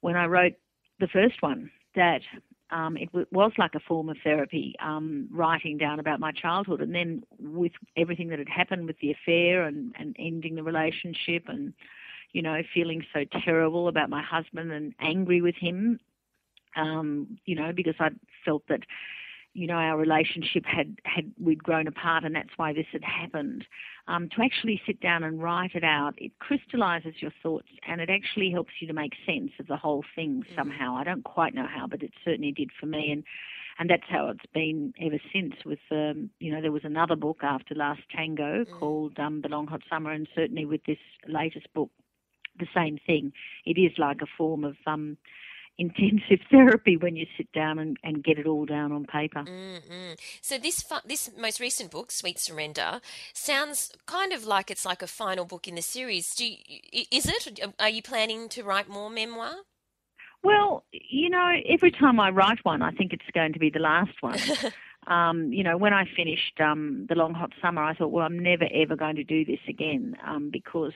when 0.00 0.16
I 0.16 0.26
wrote 0.26 0.54
the 0.98 1.08
first 1.08 1.40
one. 1.40 1.70
That 1.94 2.22
um, 2.70 2.96
it 2.96 3.06
w- 3.06 3.26
was 3.30 3.52
like 3.56 3.74
a 3.74 3.80
form 3.80 4.08
of 4.08 4.16
therapy, 4.22 4.74
um, 4.80 5.28
writing 5.32 5.78
down 5.78 6.00
about 6.00 6.20
my 6.20 6.32
childhood, 6.32 6.80
and 6.80 6.94
then 6.94 7.22
with 7.38 7.72
everything 7.96 8.28
that 8.28 8.38
had 8.38 8.48
happened 8.48 8.86
with 8.86 8.98
the 9.00 9.12
affair 9.12 9.62
and, 9.64 9.94
and 9.98 10.16
ending 10.18 10.56
the 10.56 10.62
relationship, 10.62 11.44
and 11.48 11.72
you 12.32 12.42
know 12.42 12.60
feeling 12.74 13.02
so 13.14 13.24
terrible 13.44 13.88
about 13.88 14.10
my 14.10 14.22
husband 14.22 14.72
and 14.72 14.92
angry 15.00 15.40
with 15.40 15.54
him, 15.54 16.00
um, 16.76 17.38
you 17.46 17.54
know 17.54 17.72
because 17.72 17.94
I 18.00 18.10
felt 18.44 18.64
that 18.68 18.80
you 19.56 19.66
know 19.66 19.74
our 19.74 19.96
relationship 19.96 20.64
had 20.66 20.96
had 21.04 21.32
we'd 21.40 21.62
grown 21.62 21.86
apart, 21.86 22.24
and 22.24 22.34
that's 22.34 22.56
why 22.56 22.72
this 22.72 22.86
had 22.92 23.04
happened 23.04 23.64
um, 24.08 24.28
to 24.36 24.42
actually 24.42 24.80
sit 24.86 25.00
down 25.00 25.24
and 25.24 25.42
write 25.42 25.74
it 25.74 25.82
out, 25.82 26.14
it 26.16 26.38
crystallizes 26.38 27.14
your 27.20 27.32
thoughts 27.42 27.68
and 27.88 28.00
it 28.00 28.08
actually 28.08 28.50
helps 28.50 28.72
you 28.80 28.86
to 28.86 28.92
make 28.92 29.12
sense 29.26 29.50
of 29.58 29.66
the 29.66 29.76
whole 29.76 30.04
thing 30.14 30.44
mm. 30.48 30.56
somehow. 30.56 30.96
I 30.96 31.04
don't 31.04 31.24
quite 31.24 31.54
know 31.54 31.66
how, 31.66 31.86
but 31.86 32.02
it 32.02 32.12
certainly 32.24 32.52
did 32.52 32.70
for 32.78 32.86
me. 32.86 33.10
And 33.10 33.24
and 33.78 33.90
that's 33.90 34.08
how 34.08 34.28
it's 34.28 34.46
been 34.54 34.94
ever 35.02 35.18
since. 35.32 35.54
With 35.64 35.80
um, 35.90 36.30
you 36.38 36.50
know, 36.52 36.62
there 36.62 36.72
was 36.72 36.84
another 36.84 37.16
book 37.16 37.40
after 37.42 37.74
Last 37.74 38.02
Tango 38.14 38.64
mm. 38.64 38.78
called 38.78 39.18
um, 39.18 39.42
The 39.42 39.48
Long 39.48 39.66
Hot 39.66 39.82
Summer, 39.90 40.12
and 40.12 40.28
certainly 40.34 40.64
with 40.64 40.82
this 40.86 40.98
latest 41.28 41.66
book, 41.74 41.90
the 42.58 42.66
same 42.74 42.98
thing. 43.06 43.32
It 43.66 43.78
is 43.78 43.92
like 43.98 44.22
a 44.22 44.26
form 44.38 44.64
of 44.64 44.76
um, 44.86 45.18
intensive 45.78 46.40
therapy 46.50 46.96
when 46.96 47.16
you 47.16 47.26
sit 47.36 47.50
down 47.52 47.78
and, 47.78 47.96
and 48.02 48.24
get 48.24 48.38
it 48.38 48.46
all 48.46 48.64
down 48.64 48.92
on 48.92 49.04
paper. 49.04 49.44
Mm-hmm. 49.44 50.14
So 50.40 50.58
this 50.58 50.82
fu- 50.82 51.06
this 51.06 51.30
most 51.38 51.60
recent 51.60 51.90
book, 51.90 52.10
Sweet 52.10 52.38
Surrender, 52.38 53.00
sounds 53.32 53.92
kind 54.06 54.32
of 54.32 54.44
like 54.44 54.70
it's 54.70 54.86
like 54.86 55.02
a 55.02 55.06
final 55.06 55.44
book 55.44 55.68
in 55.68 55.74
the 55.74 55.82
series. 55.82 56.34
Do 56.34 56.46
you, 56.46 56.56
is 57.10 57.26
it? 57.26 57.60
Are 57.78 57.88
you 57.88 58.02
planning 58.02 58.48
to 58.50 58.62
write 58.62 58.88
more 58.88 59.10
memoir? 59.10 59.52
Well, 60.42 60.84
you 60.92 61.28
know, 61.28 61.52
every 61.68 61.90
time 61.90 62.20
I 62.20 62.30
write 62.30 62.64
one, 62.64 62.82
I 62.82 62.92
think 62.92 63.12
it's 63.12 63.24
going 63.34 63.52
to 63.54 63.58
be 63.58 63.70
the 63.70 63.80
last 63.80 64.12
one. 64.20 64.38
um, 65.06 65.52
you 65.52 65.64
know, 65.64 65.76
when 65.76 65.92
I 65.92 66.04
finished 66.16 66.60
um, 66.60 67.06
the 67.08 67.16
Long 67.16 67.34
Hot 67.34 67.52
Summer, 67.60 67.82
I 67.82 67.94
thought, 67.94 68.12
well, 68.12 68.24
I'm 68.24 68.38
never 68.38 68.66
ever 68.72 68.96
going 68.96 69.16
to 69.16 69.24
do 69.24 69.44
this 69.44 69.58
again 69.68 70.16
um, 70.24 70.50
because 70.52 70.92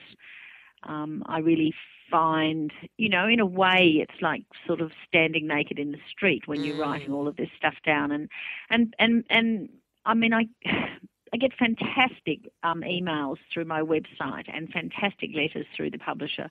um, 0.83 1.23
I 1.25 1.39
really 1.39 1.73
find, 2.11 2.71
you 2.97 3.09
know, 3.09 3.27
in 3.27 3.39
a 3.39 3.45
way, 3.45 3.95
it's 4.01 4.21
like 4.21 4.43
sort 4.67 4.81
of 4.81 4.91
standing 5.07 5.47
naked 5.47 5.79
in 5.79 5.91
the 5.91 5.99
street 6.09 6.43
when 6.45 6.63
you're 6.63 6.75
mm. 6.75 6.81
writing 6.81 7.11
all 7.11 7.27
of 7.27 7.37
this 7.37 7.49
stuff 7.57 7.75
down, 7.85 8.11
and 8.11 8.29
and 8.69 8.93
and 8.99 9.23
and 9.29 9.69
I 10.05 10.13
mean, 10.13 10.33
I. 10.33 10.47
I 11.33 11.37
get 11.37 11.53
fantastic 11.57 12.51
um, 12.63 12.81
emails 12.81 13.37
through 13.53 13.63
my 13.63 13.81
website 13.81 14.53
and 14.53 14.67
fantastic 14.67 15.29
letters 15.33 15.65
through 15.73 15.91
the 15.91 15.97
publisher 15.97 16.49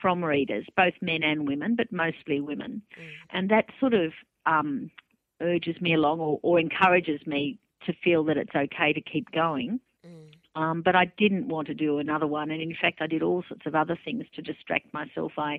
from 0.00 0.24
readers, 0.24 0.64
both 0.76 0.94
men 1.02 1.24
and 1.24 1.48
women, 1.48 1.74
but 1.74 1.90
mostly 1.90 2.40
women. 2.40 2.80
Mm. 2.96 3.08
And 3.30 3.50
that 3.50 3.64
sort 3.80 3.92
of 3.92 4.12
um, 4.46 4.92
urges 5.40 5.80
me 5.80 5.94
along 5.94 6.20
or, 6.20 6.38
or, 6.42 6.60
encourages 6.60 7.26
me 7.26 7.58
to 7.86 7.92
feel 8.04 8.22
that 8.24 8.36
it's 8.36 8.54
okay 8.54 8.92
to 8.92 9.00
keep 9.00 9.30
going. 9.32 9.80
Mm. 10.06 10.30
Um, 10.60 10.82
but 10.82 10.94
I 10.94 11.06
didn't 11.16 11.48
want 11.48 11.68
to 11.68 11.74
do 11.74 11.98
another 11.98 12.26
one, 12.26 12.50
and 12.50 12.60
in 12.60 12.76
fact, 12.78 13.00
I 13.00 13.06
did 13.06 13.22
all 13.22 13.42
sorts 13.48 13.64
of 13.64 13.74
other 13.74 13.98
things 14.04 14.26
to 14.34 14.42
distract 14.42 14.92
myself. 14.92 15.32
I, 15.38 15.58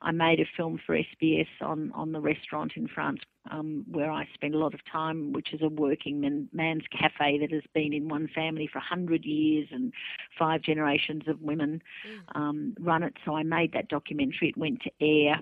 I 0.00 0.10
made 0.10 0.40
a 0.40 0.46
film 0.56 0.80
for 0.86 0.96
SBS 0.96 1.48
on 1.60 1.92
on 1.94 2.12
the 2.12 2.20
restaurant 2.20 2.72
in 2.74 2.88
France 2.88 3.20
um, 3.50 3.84
where 3.90 4.10
I 4.10 4.26
spent 4.32 4.54
a 4.54 4.58
lot 4.58 4.72
of 4.72 4.80
time, 4.90 5.34
which 5.34 5.52
is 5.52 5.60
a 5.60 5.68
working 5.68 6.22
man, 6.22 6.48
man's 6.54 6.84
cafe 6.90 7.38
that 7.40 7.52
has 7.52 7.64
been 7.74 7.92
in 7.92 8.08
one 8.08 8.26
family 8.34 8.66
for 8.72 8.78
hundred 8.78 9.26
years, 9.26 9.68
and 9.70 9.92
five 10.38 10.62
generations 10.62 11.24
of 11.26 11.42
women 11.42 11.82
mm. 12.08 12.40
um, 12.40 12.74
run 12.80 13.02
it. 13.02 13.18
So 13.26 13.36
I 13.36 13.42
made 13.42 13.74
that 13.74 13.88
documentary. 13.88 14.48
It 14.48 14.56
went 14.56 14.80
to 14.82 14.90
air. 14.98 15.40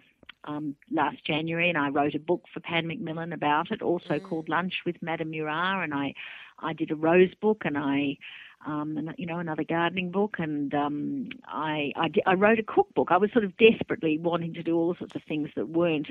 Um, 0.48 0.76
last 0.92 1.24
January, 1.24 1.68
and 1.68 1.76
I 1.76 1.88
wrote 1.88 2.14
a 2.14 2.20
book 2.20 2.44
for 2.54 2.60
Pan 2.60 2.86
Macmillan 2.86 3.32
about 3.32 3.72
it, 3.72 3.82
also 3.82 4.14
mm. 4.14 4.22
called 4.22 4.48
Lunch 4.48 4.74
with 4.86 4.94
Madame 5.02 5.30
Murat, 5.30 5.82
and 5.82 5.92
I, 5.92 6.14
I 6.60 6.72
did 6.72 6.92
a 6.92 6.94
rose 6.94 7.34
book, 7.40 7.62
and 7.64 7.76
I 7.76 8.16
um, 8.66 8.96
and 8.96 9.14
you 9.16 9.26
know 9.26 9.38
another 9.38 9.64
gardening 9.64 10.10
book, 10.10 10.36
and 10.38 10.74
um, 10.74 11.28
I, 11.46 11.92
I, 11.96 12.08
I 12.26 12.34
wrote 12.34 12.58
a 12.58 12.64
cookbook. 12.64 13.08
I 13.10 13.16
was 13.16 13.30
sort 13.32 13.44
of 13.44 13.52
desperately 13.56 14.18
wanting 14.18 14.54
to 14.54 14.62
do 14.62 14.76
all 14.76 14.94
sorts 14.98 15.14
of 15.14 15.22
things 15.28 15.48
that 15.56 15.68
weren't 15.68 16.08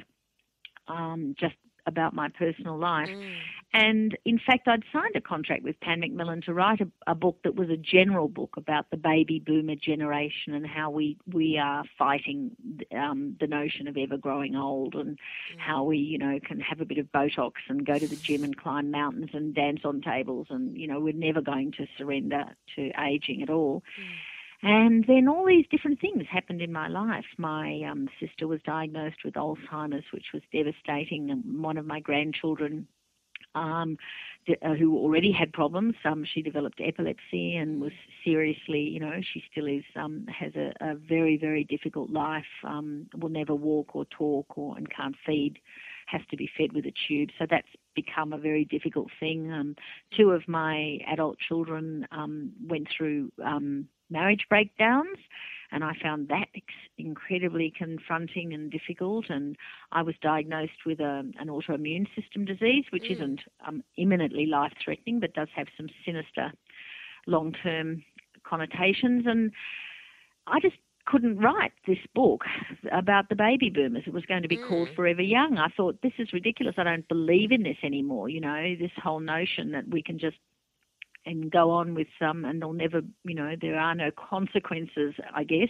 um, 0.87 1.35
just 1.39 1.55
about 1.85 2.13
my 2.13 2.29
personal 2.29 2.77
life. 2.77 3.09
Mm. 3.09 3.35
And 3.77 4.17
in 4.23 4.39
fact, 4.39 4.69
I'd 4.69 4.85
signed 4.93 5.17
a 5.17 5.21
contract 5.21 5.63
with 5.63 5.77
Pan 5.81 5.99
Macmillan 5.99 6.43
to 6.43 6.53
write 6.53 6.79
a, 6.79 6.87
a, 7.07 7.13
book 7.13 7.39
that 7.43 7.55
was 7.55 7.69
a 7.69 7.75
general 7.75 8.29
book 8.29 8.55
about 8.55 8.89
the 8.89 8.95
baby 8.95 9.43
boomer 9.45 9.75
generation 9.75 10.53
and 10.53 10.65
how 10.65 10.89
we, 10.89 11.17
we 11.33 11.57
are 11.57 11.83
fighting 11.99 12.51
um, 12.97 13.35
the 13.37 13.47
notion 13.47 13.89
of 13.89 13.97
ever 13.97 14.15
growing 14.15 14.55
old 14.55 14.95
and 14.95 15.17
mm. 15.17 15.59
how 15.59 15.83
we, 15.83 15.97
you 15.97 16.17
know, 16.17 16.39
can 16.41 16.61
have 16.61 16.79
a 16.79 16.85
bit 16.85 16.99
of 16.99 17.11
Botox 17.11 17.51
and 17.67 17.85
go 17.85 17.99
to 17.99 18.07
the 18.07 18.15
gym 18.15 18.45
and 18.45 18.55
climb 18.55 18.91
mountains 18.91 19.31
and 19.33 19.53
dance 19.53 19.81
on 19.83 19.99
tables 19.99 20.47
and, 20.49 20.77
you 20.77 20.87
know, 20.87 21.01
we're 21.01 21.11
never 21.11 21.41
going 21.41 21.73
to 21.73 21.85
surrender 21.97 22.45
to 22.77 22.91
aging 22.97 23.41
at 23.41 23.49
all. 23.49 23.83
Mm. 23.99 24.13
And 24.67 25.05
then 25.05 25.27
all 25.27 25.45
these 25.45 25.65
different 25.69 25.99
things 25.99 26.23
happened 26.31 26.61
in 26.61 26.71
my 26.71 26.87
life. 26.87 27.25
My 27.37 27.81
um, 27.83 28.07
sister 28.21 28.47
was 28.47 28.61
diagnosed 28.65 29.17
with 29.25 29.33
Alzheimer's, 29.33 30.05
which 30.13 30.27
was 30.33 30.43
devastating. 30.53 31.29
And 31.29 31.61
one 31.61 31.77
of 31.77 31.85
my 31.85 31.99
grandchildren, 31.99 32.87
um, 33.55 33.97
uh, 34.61 34.73
who 34.73 34.97
already 34.97 35.31
had 35.31 35.51
problems, 35.53 35.95
um, 36.05 36.23
she 36.33 36.41
developed 36.41 36.79
epilepsy 36.83 37.55
and 37.55 37.81
was 37.81 37.91
seriously, 38.23 38.81
you 38.81 38.99
know, 38.99 39.19
she 39.33 39.43
still 39.51 39.65
is, 39.65 39.83
um, 39.95 40.25
has 40.27 40.53
a, 40.55 40.71
a 40.81 40.95
very, 40.95 41.37
very 41.37 41.63
difficult 41.63 42.11
life. 42.11 42.43
Um, 42.63 43.07
will 43.17 43.29
never 43.29 43.55
walk 43.55 43.95
or 43.95 44.05
talk 44.05 44.57
or 44.57 44.77
and 44.77 44.87
can't 44.89 45.15
feed 45.25 45.59
has 46.07 46.21
to 46.29 46.37
be 46.37 46.47
fed 46.55 46.71
with 46.73 46.85
a 46.85 46.93
tube. 47.07 47.29
So 47.39 47.47
that's 47.49 47.67
become 47.95 48.31
a 48.31 48.37
very 48.37 48.65
difficult 48.65 49.07
thing. 49.19 49.51
Um, 49.51 49.75
two 50.15 50.29
of 50.29 50.47
my 50.47 50.99
adult 51.07 51.39
children 51.39 52.07
um, 52.11 52.51
went 52.67 52.87
through 52.95 53.31
marriage 54.11 54.45
breakdowns. 54.47 55.17
And 55.75 55.83
I 55.83 55.91
found 56.01 56.29
that 56.29 56.47
incredibly 56.97 57.71
confronting 57.77 58.53
and 58.53 58.71
difficult. 58.71 59.25
And 59.27 59.57
I 59.91 60.03
was 60.03 60.15
diagnosed 60.21 60.85
with 60.85 61.01
a, 61.01 61.29
an 61.37 61.49
autoimmune 61.49 62.07
system 62.15 62.45
disease, 62.45 62.85
which 62.91 63.03
mm. 63.03 63.11
isn't 63.11 63.41
um, 63.67 63.83
imminently 63.97 64.45
life 64.45 64.71
threatening, 64.81 65.19
but 65.19 65.33
does 65.33 65.49
have 65.53 65.67
some 65.75 65.87
sinister 66.05 66.53
long 67.27 67.53
term 67.61 68.05
connotations. 68.47 69.25
And 69.27 69.51
I 70.47 70.61
just 70.61 70.77
couldn't 71.05 71.39
write 71.39 71.73
this 71.85 71.99
book 72.15 72.45
about 72.93 73.27
the 73.27 73.35
baby 73.35 73.69
boomers. 73.69 74.03
It 74.07 74.13
was 74.13 74.25
going 74.25 74.43
to 74.43 74.47
be 74.47 74.57
mm. 74.57 74.69
called 74.69 74.87
Forever 74.95 75.21
Young. 75.21 75.57
I 75.57 75.67
thought, 75.75 76.01
this 76.01 76.13
is 76.19 76.31
ridiculous. 76.31 76.75
I 76.77 76.85
don't 76.85 77.07
believe 77.09 77.51
in 77.51 77.63
this 77.63 77.77
anymore. 77.83 78.29
You 78.29 78.39
know, 78.39 78.75
this 78.79 78.91
whole 79.03 79.19
notion 79.19 79.73
that 79.73 79.89
we 79.89 80.01
can 80.01 80.19
just 80.19 80.37
and 81.25 81.51
go 81.51 81.71
on 81.71 81.95
with 81.95 82.07
some 82.19 82.45
and 82.45 82.61
they'll 82.61 82.73
never, 82.73 83.01
you 83.23 83.35
know, 83.35 83.55
there 83.59 83.79
are 83.79 83.95
no 83.95 84.11
consequences, 84.11 85.13
I 85.33 85.43
guess, 85.43 85.69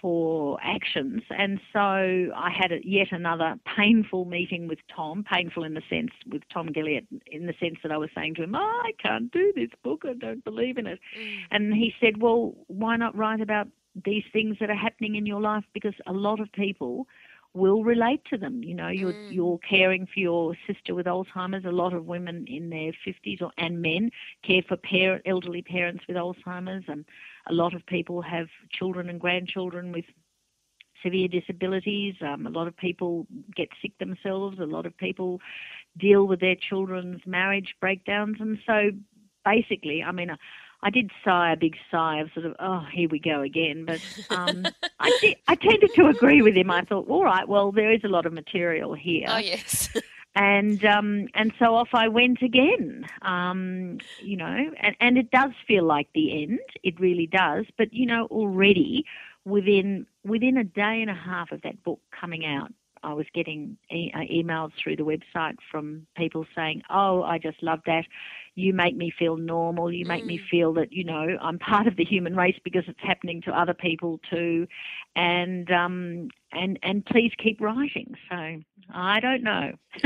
for 0.00 0.58
actions. 0.62 1.22
And 1.30 1.60
so 1.72 1.78
I 1.78 2.50
had 2.50 2.72
a, 2.72 2.80
yet 2.82 3.08
another 3.12 3.54
painful 3.76 4.24
meeting 4.24 4.66
with 4.66 4.80
Tom, 4.94 5.24
painful 5.24 5.62
in 5.62 5.74
the 5.74 5.82
sense 5.88 6.10
with 6.28 6.42
Tom 6.52 6.68
Gilliatt, 6.70 7.06
in 7.26 7.46
the 7.46 7.54
sense 7.60 7.76
that 7.82 7.92
I 7.92 7.96
was 7.96 8.10
saying 8.14 8.34
to 8.36 8.42
him, 8.42 8.54
oh, 8.54 8.82
I 8.84 8.90
can't 9.00 9.30
do 9.30 9.52
this 9.54 9.70
book, 9.84 10.02
I 10.04 10.14
don't 10.14 10.44
believe 10.44 10.76
in 10.76 10.86
it. 10.86 10.98
Mm. 11.18 11.36
And 11.52 11.74
he 11.74 11.94
said, 12.00 12.20
well, 12.20 12.54
why 12.66 12.96
not 12.96 13.16
write 13.16 13.40
about 13.40 13.68
these 14.04 14.24
things 14.32 14.56
that 14.58 14.70
are 14.70 14.74
happening 14.74 15.14
in 15.14 15.26
your 15.26 15.40
life? 15.40 15.64
Because 15.72 15.94
a 16.06 16.12
lot 16.12 16.40
of 16.40 16.50
people 16.52 17.06
will 17.54 17.84
relate 17.84 18.24
to 18.30 18.38
them. 18.38 18.62
You 18.62 18.74
know, 18.74 18.88
you're 18.88 19.12
mm. 19.12 19.32
you're 19.32 19.58
caring 19.58 20.06
for 20.06 20.20
your 20.20 20.54
sister 20.66 20.94
with 20.94 21.06
Alzheimer's. 21.06 21.64
A 21.64 21.70
lot 21.70 21.92
of 21.92 22.06
women 22.06 22.46
in 22.48 22.70
their 22.70 22.92
50s 23.06 23.42
or 23.42 23.50
and 23.58 23.82
men 23.82 24.10
care 24.42 24.62
for 24.66 24.76
parent, 24.76 25.22
elderly 25.26 25.62
parents 25.62 26.04
with 26.08 26.16
Alzheimer's, 26.16 26.84
and 26.88 27.04
a 27.48 27.52
lot 27.52 27.74
of 27.74 27.84
people 27.86 28.22
have 28.22 28.48
children 28.70 29.08
and 29.08 29.20
grandchildren 29.20 29.92
with 29.92 30.04
severe 31.02 31.28
disabilities. 31.28 32.14
Um, 32.20 32.46
a 32.46 32.50
lot 32.50 32.68
of 32.68 32.76
people 32.76 33.26
get 33.54 33.68
sick 33.82 33.98
themselves. 33.98 34.58
A 34.58 34.66
lot 34.66 34.86
of 34.86 34.96
people 34.96 35.40
deal 35.98 36.26
with 36.26 36.40
their 36.40 36.56
children's 36.56 37.20
marriage 37.26 37.74
breakdowns, 37.80 38.36
and 38.40 38.58
so 38.66 38.90
basically, 39.44 40.02
I 40.02 40.12
mean. 40.12 40.36
I 40.82 40.90
did 40.90 41.10
sigh 41.24 41.52
a 41.52 41.56
big 41.56 41.76
sigh 41.90 42.18
of 42.20 42.30
sort 42.34 42.46
of, 42.46 42.56
oh, 42.58 42.84
here 42.92 43.08
we 43.08 43.18
go 43.18 43.40
again. 43.40 43.84
But 43.84 44.00
um, 44.30 44.66
I, 45.00 45.16
did, 45.20 45.36
I 45.46 45.54
tended 45.54 45.94
to 45.94 46.06
agree 46.08 46.42
with 46.42 46.54
him. 46.54 46.70
I 46.70 46.82
thought, 46.82 47.08
all 47.08 47.24
right, 47.24 47.46
well, 47.48 47.70
there 47.72 47.92
is 47.92 48.00
a 48.04 48.08
lot 48.08 48.26
of 48.26 48.32
material 48.32 48.94
here. 48.94 49.26
Oh, 49.28 49.38
yes. 49.38 49.90
and 50.34 50.84
um, 50.84 51.28
and 51.34 51.52
so 51.58 51.74
off 51.74 51.90
I 51.92 52.08
went 52.08 52.42
again. 52.42 53.06
Um, 53.22 53.98
you 54.20 54.36
know, 54.36 54.70
and, 54.80 54.96
and 55.00 55.18
it 55.18 55.30
does 55.30 55.52
feel 55.66 55.84
like 55.84 56.08
the 56.14 56.42
end. 56.42 56.60
It 56.82 56.98
really 56.98 57.26
does. 57.26 57.66
But 57.76 57.92
you 57.92 58.06
know, 58.06 58.26
already 58.26 59.04
within 59.44 60.06
within 60.24 60.56
a 60.56 60.64
day 60.64 61.00
and 61.00 61.10
a 61.10 61.14
half 61.14 61.52
of 61.52 61.62
that 61.62 61.82
book 61.84 62.00
coming 62.18 62.44
out, 62.44 62.72
I 63.02 63.12
was 63.12 63.26
getting 63.34 63.76
e- 63.90 64.12
uh, 64.14 64.20
emails 64.20 64.72
through 64.82 64.96
the 64.96 65.04
website 65.04 65.56
from 65.70 66.06
people 66.16 66.46
saying, 66.54 66.82
"Oh, 66.90 67.22
I 67.22 67.38
just 67.38 67.62
love 67.62 67.80
that 67.86 68.04
you 68.54 68.74
make 68.74 68.96
me 68.96 69.12
feel 69.18 69.36
normal. 69.36 69.90
You 69.90 70.04
make 70.04 70.24
mm. 70.24 70.28
me 70.28 70.40
feel 70.50 70.74
that 70.74 70.92
you 70.92 71.04
know 71.04 71.38
I'm 71.40 71.58
part 71.58 71.86
of 71.86 71.96
the 71.96 72.04
human 72.04 72.36
race 72.36 72.58
because 72.64 72.84
it's 72.86 73.00
happening 73.02 73.42
to 73.42 73.58
other 73.58 73.74
people 73.74 74.20
too, 74.30 74.66
and 75.16 75.70
um, 75.70 76.28
and 76.52 76.78
and 76.82 77.04
please 77.04 77.32
keep 77.42 77.60
writing. 77.60 78.14
So 78.30 78.62
I 78.90 79.20
don't 79.20 79.42
know. 79.42 79.72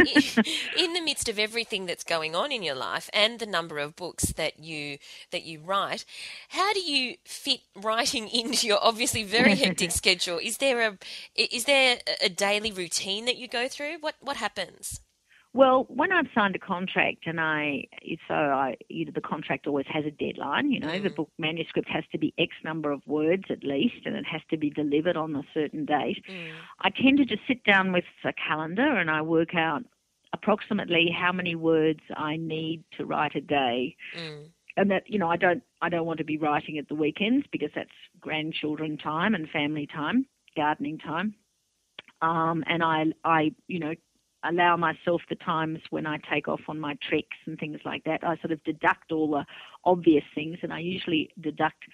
in 0.79 0.93
the 0.93 1.01
midst 1.01 1.29
of 1.29 1.39
everything 1.39 1.87
that's 1.87 2.05
going 2.05 2.35
on 2.35 2.53
in 2.53 2.63
your 2.63 2.75
life 2.75 3.11
and 3.13 3.39
the 3.39 3.47
number 3.47 3.79
of 3.79 3.97
books 3.97 4.33
that 4.33 4.61
you 4.61 4.99
that 5.33 5.45
you 5.45 5.61
write, 5.61 6.05
how 6.51 6.73
do 6.73 6.81
you 6.81 7.17
fit 7.25 7.61
writing 7.75 8.29
into 8.33 8.67
your 8.67 8.79
obviously 8.81 9.25
very 9.25 9.57
hectic 9.57 9.91
schedule? 9.93 10.39
Is 10.39 10.59
there 10.59 10.89
a 10.89 10.99
is 11.35 11.65
there 11.65 11.99
a 12.23 12.29
daily 12.29 12.71
routine 12.71 13.25
that 13.25 13.37
you 13.37 13.49
go 13.49 13.67
through? 13.67 13.99
What 14.01 14.15
what 14.21 14.37
happens? 14.37 15.01
Well, 15.57 15.87
when 15.89 16.13
I've 16.13 16.27
signed 16.35 16.55
a 16.55 16.59
contract 16.59 17.27
and 17.27 17.41
I, 17.41 17.87
so 18.29 18.35
I, 18.35 18.77
you 18.91 19.07
know, 19.07 19.13
the 19.15 19.23
contract 19.23 19.67
always 19.67 19.87
has 19.89 20.05
a 20.05 20.11
deadline. 20.11 20.71
You 20.71 20.81
know, 20.81 20.89
mm. 20.89 21.03
the 21.03 21.09
book 21.09 21.31
manuscript 21.39 21.89
has 21.89 22.05
to 22.13 22.19
be 22.19 22.35
X 22.39 22.51
number 22.63 22.93
of 22.93 23.01
words 23.07 23.45
at 23.49 23.65
least, 23.65 24.05
and 24.05 24.15
it 24.17 24.27
has 24.31 24.43
to 24.51 24.59
be 24.59 24.69
delivered 24.69 25.17
on 25.17 25.35
a 25.35 25.43
certain 25.55 25.87
date. 25.87 26.23
Mm. 26.29 26.51
I 26.81 26.91
tend 26.91 27.17
to 27.19 27.25
just 27.25 27.41
sit 27.49 27.65
down 27.65 27.93
with 27.93 28.05
a 28.23 28.35
calendar 28.35 28.99
and 28.99 29.11
I 29.11 29.23
work 29.23 29.55
out 29.55 29.83
approximately 30.35 31.09
how 31.11 31.33
many 31.33 31.55
words 31.55 32.01
I 32.15 32.37
need 32.37 32.85
to 32.99 33.07
write 33.07 33.35
a 33.35 33.41
day. 33.41 33.97
Mm. 34.15 34.51
And 34.77 34.91
that 34.91 35.05
you 35.07 35.19
know, 35.19 35.31
I 35.31 35.39
don't, 35.39 35.63
I 35.81 35.89
don't 35.89 36.05
want 36.05 36.19
to 36.19 36.25
be 36.25 36.37
writing 36.37 36.77
at 36.77 36.87
the 36.89 36.95
weekends 36.95 37.47
because 37.51 37.71
that's 37.75 37.89
grandchildren 38.21 38.99
time 38.99 39.35
and 39.35 39.49
family 39.49 39.87
time, 39.87 40.27
gardening 40.55 40.99
time. 40.99 41.35
Um, 42.21 42.63
and 42.67 42.83
I, 42.83 43.07
I, 43.25 43.53
you 43.69 43.79
know, 43.79 43.95
allow 44.49 44.77
myself 44.77 45.23
the 45.29 45.37
times 45.37 45.81
when 45.91 46.07
I 46.07 46.19
take 46.31 46.49
off 46.49 46.61
on 46.69 46.79
my 46.81 46.97
treks 47.09 47.37
and 47.47 47.59
things 47.59 47.81
like 47.85 48.05
that. 48.05 48.21
I 48.23 48.37
sort 48.39 48.53
of 48.53 48.63
deduct 48.65 49.13
all 49.13 49.31
the 49.31 49.45
obvious 49.85 50.25
things, 50.35 50.59
and 50.63 50.73
I 50.73 50.81
usually 50.81 51.31
deduct 51.41 51.85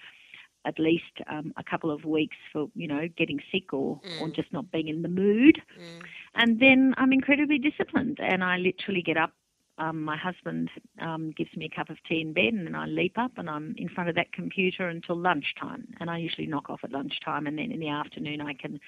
at 0.65 0.79
least 0.79 1.21
um, 1.29 1.53
a 1.57 1.63
couple 1.63 1.91
of 1.91 2.05
weeks 2.05 2.37
for 2.51 2.67
you 2.75 2.87
know 2.87 3.07
getting 3.17 3.39
sick 3.51 3.73
or 3.73 3.99
mm. 3.99 4.21
or 4.21 4.29
just 4.29 4.51
not 4.53 4.71
being 4.71 4.87
in 4.87 5.01
the 5.01 5.09
mood, 5.09 5.61
mm. 5.79 6.01
and 6.35 6.59
then 6.59 6.93
I'm 6.97 7.13
incredibly 7.13 7.57
disciplined, 7.57 8.19
and 8.21 8.43
I 8.43 8.57
literally 8.57 9.01
get 9.01 9.17
up. 9.17 9.33
Um, 9.79 10.03
my 10.03 10.15
husband 10.15 10.69
um, 11.01 11.31
gives 11.35 11.49
me 11.57 11.65
a 11.65 11.75
cup 11.75 11.89
of 11.89 11.97
tea 12.07 12.21
in 12.21 12.31
bed, 12.31 12.53
and 12.53 12.67
then 12.67 12.75
I 12.75 12.85
leap 12.85 13.17
up 13.17 13.31
and 13.37 13.49
I'm 13.49 13.73
in 13.75 13.89
front 13.89 14.07
of 14.07 14.13
that 14.17 14.31
computer 14.31 14.87
until 14.87 15.17
lunchtime. 15.17 15.87
And 15.99 16.11
I 16.11 16.19
usually 16.19 16.45
knock 16.45 16.69
off 16.69 16.81
at 16.83 16.91
lunchtime, 16.91 17.47
and 17.47 17.57
then 17.57 17.71
in 17.71 17.79
the 17.79 17.89
afternoon 17.89 18.39
I 18.39 18.53
can 18.53 18.79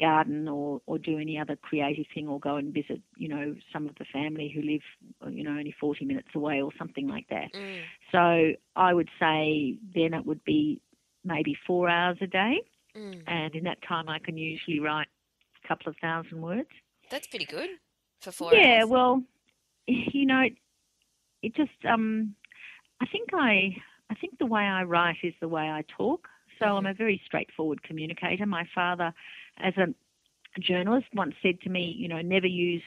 garden 0.00 0.48
or, 0.48 0.80
or 0.86 0.98
do 0.98 1.18
any 1.18 1.38
other 1.38 1.56
creative 1.56 2.06
thing 2.14 2.28
or 2.28 2.40
go 2.40 2.56
and 2.56 2.74
visit, 2.74 3.00
you 3.16 3.28
know, 3.28 3.54
some 3.72 3.86
of 3.86 3.94
the 3.98 4.04
family 4.12 4.52
who 4.54 4.62
live, 4.62 5.32
you 5.32 5.44
know, 5.44 5.50
only 5.50 5.74
40 5.78 6.04
minutes 6.04 6.28
away 6.34 6.60
or 6.60 6.70
something 6.78 7.08
like 7.08 7.26
that. 7.28 7.52
Mm. 7.54 7.80
So 8.10 8.52
I 8.76 8.92
would 8.92 9.08
say 9.20 9.78
then 9.94 10.14
it 10.14 10.26
would 10.26 10.44
be 10.44 10.80
maybe 11.24 11.56
four 11.66 11.88
hours 11.88 12.18
a 12.20 12.26
day. 12.26 12.56
Mm. 12.96 13.22
And 13.26 13.54
in 13.54 13.64
that 13.64 13.78
time, 13.86 14.08
I 14.08 14.18
can 14.18 14.36
usually 14.36 14.80
write 14.80 15.08
a 15.64 15.68
couple 15.68 15.88
of 15.88 15.96
thousand 16.00 16.40
words. 16.40 16.68
That's 17.10 17.26
pretty 17.26 17.46
good 17.46 17.70
for 18.20 18.32
four 18.32 18.54
yeah, 18.54 18.80
hours. 18.80 18.88
well, 18.88 19.22
you 19.86 20.26
know, 20.26 20.40
it, 20.40 20.54
it 21.42 21.54
just, 21.54 21.84
um, 21.88 22.34
I 23.00 23.06
think 23.06 23.30
I, 23.32 23.76
I 24.10 24.14
think 24.20 24.38
the 24.38 24.46
way 24.46 24.62
I 24.62 24.82
write 24.82 25.16
is 25.22 25.34
the 25.40 25.48
way 25.48 25.62
I 25.62 25.84
talk. 25.96 26.28
So 26.58 26.66
mm-hmm. 26.66 26.76
I'm 26.76 26.86
a 26.86 26.94
very 26.94 27.20
straightforward 27.26 27.82
communicator. 27.82 28.46
My 28.46 28.64
father 28.74 29.12
as 29.58 29.74
a 29.76 29.86
journalist 30.60 31.06
once 31.14 31.34
said 31.42 31.60
to 31.62 31.70
me, 31.70 31.94
you 31.96 32.08
know, 32.08 32.20
never 32.20 32.46
use 32.46 32.82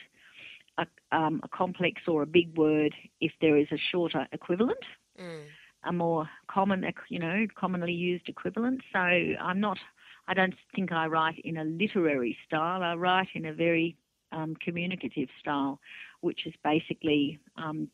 a, 0.77 0.85
um, 1.11 1.41
a 1.43 1.47
complex 1.47 2.01
or 2.07 2.21
a 2.21 2.27
big 2.27 2.55
word 2.57 2.93
if 3.19 3.31
there 3.41 3.57
is 3.57 3.67
a 3.71 3.77
shorter 3.91 4.27
equivalent, 4.31 4.83
mm. 5.19 5.43
a 5.83 5.93
more 5.93 6.29
common, 6.49 6.85
you 7.09 7.19
know, 7.19 7.45
commonly 7.55 7.93
used 7.93 8.29
equivalent. 8.29 8.81
So 8.93 8.99
I'm 8.99 9.59
not, 9.59 9.77
I 10.27 10.33
don't 10.33 10.55
think 10.75 10.91
I 10.91 11.07
write 11.07 11.39
in 11.43 11.57
a 11.57 11.63
literary 11.63 12.37
style. 12.45 12.83
I 12.83 12.95
write 12.95 13.29
in 13.33 13.45
a 13.45 13.53
very 13.53 13.97
um, 14.31 14.55
communicative 14.63 15.29
style, 15.39 15.79
which 16.21 16.45
is 16.45 16.53
basically 16.63 17.39
um, 17.55 17.89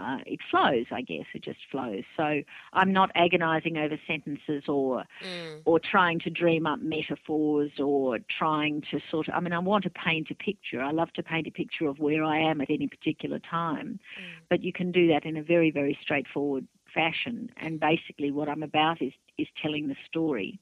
uh, 0.00 0.18
it 0.26 0.38
flows, 0.50 0.86
I 0.92 1.02
guess. 1.02 1.24
It 1.34 1.42
just 1.42 1.58
flows. 1.70 2.04
So 2.16 2.42
I'm 2.72 2.92
not 2.92 3.10
agonising 3.14 3.76
over 3.76 3.98
sentences 4.06 4.64
or 4.68 5.04
mm. 5.24 5.60
or 5.64 5.80
trying 5.80 6.20
to 6.20 6.30
dream 6.30 6.66
up 6.66 6.80
metaphors 6.80 7.72
or 7.78 8.18
trying 8.38 8.82
to 8.90 9.00
sort 9.10 9.28
of. 9.28 9.34
I 9.34 9.40
mean, 9.40 9.52
I 9.52 9.58
want 9.58 9.84
to 9.84 9.90
paint 9.90 10.28
a 10.30 10.34
picture. 10.34 10.80
I 10.80 10.92
love 10.92 11.12
to 11.14 11.22
paint 11.22 11.46
a 11.46 11.50
picture 11.50 11.86
of 11.86 11.98
where 11.98 12.22
I 12.22 12.38
am 12.38 12.60
at 12.60 12.70
any 12.70 12.86
particular 12.86 13.40
time, 13.40 13.98
mm. 14.20 14.46
but 14.48 14.62
you 14.62 14.72
can 14.72 14.92
do 14.92 15.08
that 15.08 15.24
in 15.24 15.36
a 15.36 15.42
very 15.42 15.70
very 15.70 15.98
straightforward 16.00 16.66
fashion. 16.94 17.50
And 17.56 17.80
basically, 17.80 18.30
what 18.30 18.48
I'm 18.48 18.62
about 18.62 19.02
is 19.02 19.12
is 19.36 19.48
telling 19.60 19.88
the 19.88 19.96
story. 20.08 20.60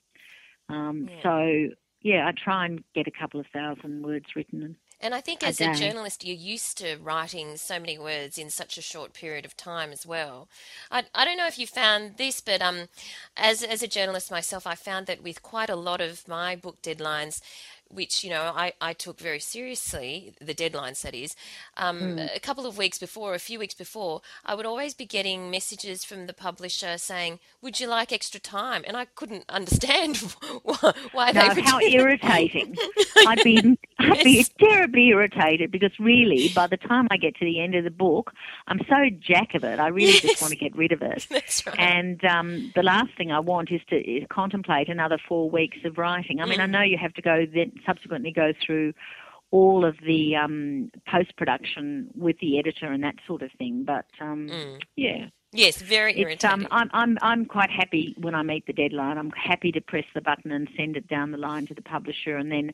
Um, 0.69 1.09
yeah. 1.11 1.23
So 1.23 1.75
yeah, 2.01 2.27
I 2.27 2.33
try 2.33 2.67
and 2.67 2.83
get 2.95 3.07
a 3.07 3.11
couple 3.11 3.41
of 3.41 3.47
thousand 3.53 4.05
words 4.05 4.27
written 4.35 4.77
and 5.01 5.15
I 5.15 5.21
think 5.21 5.43
as 5.43 5.61
a, 5.61 5.71
a 5.71 5.75
journalist, 5.75 6.25
you're 6.25 6.37
used 6.37 6.79
to 6.79 6.97
writing 6.97 7.57
so 7.57 7.79
many 7.79 7.99
words 7.99 8.39
in 8.39 8.51
such 8.51 8.79
a 8.79 8.83
short 8.83 9.13
period 9.13 9.45
of 9.45 9.57
time 9.57 9.93
as 9.93 10.07
well. 10.07 10.49
I, 10.91 11.05
I 11.15 11.25
don't 11.25 11.37
know 11.37 11.47
if 11.47 11.59
you 11.59 11.67
found 11.67 12.17
this, 12.17 12.41
but 12.41 12.63
um, 12.63 12.89
as, 13.37 13.63
as 13.63 13.83
a 13.83 13.89
journalist 13.89 14.31
myself, 14.31 14.67
I 14.67 14.75
found 14.75 15.07
that 15.07 15.23
with 15.23 15.43
quite 15.43 15.71
a 15.71 15.77
lot 15.77 16.01
of 16.01 16.27
my 16.27 16.57
book 16.57 16.81
deadlines, 16.83 17.41
which 17.89 18.25
you 18.25 18.31
know 18.31 18.53
I, 18.55 18.73
I 18.81 18.93
took 18.93 19.19
very 19.19 19.39
seriously 19.39 20.35
the 20.41 20.55
deadlines 20.55 21.03
that 21.03 21.15
is 21.15 21.37
um, 21.77 22.01
mm. 22.17 22.37
a 22.37 22.41
couple 22.41 22.67
of 22.67 22.77
weeks 22.77 22.99
before 22.99 23.35
a 23.35 23.39
few 23.39 23.59
weeks 23.59 23.75
before 23.75 24.23
i 24.45 24.55
would 24.55 24.67
always 24.67 24.93
be 24.93 25.07
getting 25.07 25.51
messages 25.51 26.05
from 26.05 26.27
the 26.27 26.33
publisher 26.33 26.99
saying 26.99 27.39
would 27.63 27.79
you 27.79 27.87
like 27.87 28.13
extra 28.13 28.41
time 28.41 28.83
and 28.87 28.97
i 28.97 29.05
couldn't 29.05 29.45
understand 29.49 30.17
why, 30.65 30.93
why 31.13 31.31
no, 31.31 31.43
they 31.43 31.55
would 31.55 31.65
how 31.65 31.81
irritating 31.81 32.75
i'd 33.29 33.43
be 33.45 33.79
I'd 33.99 34.23
be 34.25 34.45
terribly 34.59 35.09
irritated 35.09 35.71
because 35.71 35.93
really, 35.99 36.49
by 36.49 36.67
the 36.67 36.77
time 36.77 37.09
I 37.11 37.17
get 37.17 37.35
to 37.37 37.45
the 37.45 37.61
end 37.61 37.75
of 37.75 37.85
the 37.85 37.91
book, 37.91 38.33
I'm 38.67 38.81
so 38.89 38.97
jack 39.19 39.55
of 39.55 39.65
it. 39.65 39.79
I 39.79 39.89
really 39.89 40.13
Yes. 40.15 40.23
just 40.23 40.41
want 40.41 40.53
to 40.53 40.57
get 40.59 40.77
rid 40.77 40.93
of 40.93 41.03
it. 41.03 41.27
That's 41.31 41.67
right. 41.67 41.79
And 41.79 42.23
um, 42.25 42.73
the 42.75 42.83
last 42.83 43.11
thing 43.17 43.33
I 43.33 43.41
want 43.41 43.71
is 43.71 43.81
to 43.89 43.97
is 43.97 44.25
contemplate 44.31 44.89
another 44.89 45.19
four 45.29 45.49
weeks 45.51 45.79
of 45.85 45.99
writing. 45.99 46.41
I 46.41 46.47
mean, 46.47 46.61
I 46.61 46.67
Mm. 46.67 46.71
know 46.71 46.83
you 46.83 46.99
have 46.99 47.15
to 47.15 47.23
go 47.23 47.47
then 47.47 47.73
subsequently 47.87 48.33
go 48.33 48.53
through 48.65 48.93
all 49.53 49.85
of 49.85 49.97
the 50.05 50.35
um, 50.37 50.91
post 51.09 51.37
production 51.37 52.11
with 52.15 52.39
the 52.41 52.59
editor 52.59 52.87
and 52.93 53.03
that 53.05 53.15
sort 53.27 53.43
of 53.43 53.51
thing. 53.59 53.85
But 53.85 54.07
um, 54.21 54.49
Mm. 54.51 54.83
yeah, 54.97 55.27
Yes, 55.53 55.81
very 55.81 56.13
it's 56.13 56.45
irritating. 56.45 56.67
um, 56.67 56.69
I'm 56.71 56.91
I'm 56.93 57.19
I'm 57.23 57.45
quite 57.47 57.71
happy 57.71 58.15
when 58.19 58.35
I 58.35 58.43
meet 58.43 58.67
the 58.67 58.73
deadline. 58.75 59.17
I'm 59.17 59.31
happy 59.31 59.73
to 59.73 59.81
press 59.81 60.05
the 60.15 60.21
button 60.21 60.51
and 60.53 60.69
send 60.77 60.97
it 60.97 61.07
down 61.09 61.31
the 61.31 61.39
line 61.39 61.67
to 61.69 61.75
the 61.75 61.81
publisher, 61.83 62.37
and 62.37 62.51
then 62.53 62.73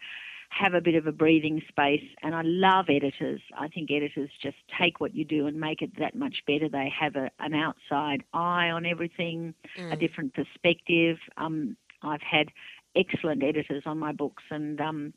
have 0.58 0.74
a 0.74 0.80
bit 0.80 0.94
of 0.94 1.06
a 1.06 1.12
breathing 1.12 1.62
space. 1.68 2.04
And 2.22 2.34
I 2.34 2.42
love 2.44 2.86
editors. 2.88 3.40
I 3.58 3.68
think 3.68 3.90
editors 3.90 4.30
just 4.42 4.56
take 4.80 5.00
what 5.00 5.14
you 5.14 5.24
do 5.24 5.46
and 5.46 5.58
make 5.58 5.82
it 5.82 5.98
that 5.98 6.14
much 6.14 6.42
better. 6.46 6.68
They 6.68 6.92
have 6.98 7.16
a, 7.16 7.30
an 7.38 7.54
outside 7.54 8.22
eye 8.34 8.68
on 8.70 8.84
everything, 8.86 9.54
a 9.76 9.96
Mm. 9.96 10.00
different 10.00 10.34
perspective. 10.34 11.16
Um, 11.36 11.76
I've 12.02 12.22
had 12.22 12.48
excellent 12.94 13.42
editors 13.42 13.84
on 13.86 13.98
my 13.98 14.12
books, 14.12 14.42
and 14.50 14.80
um, 14.80 15.14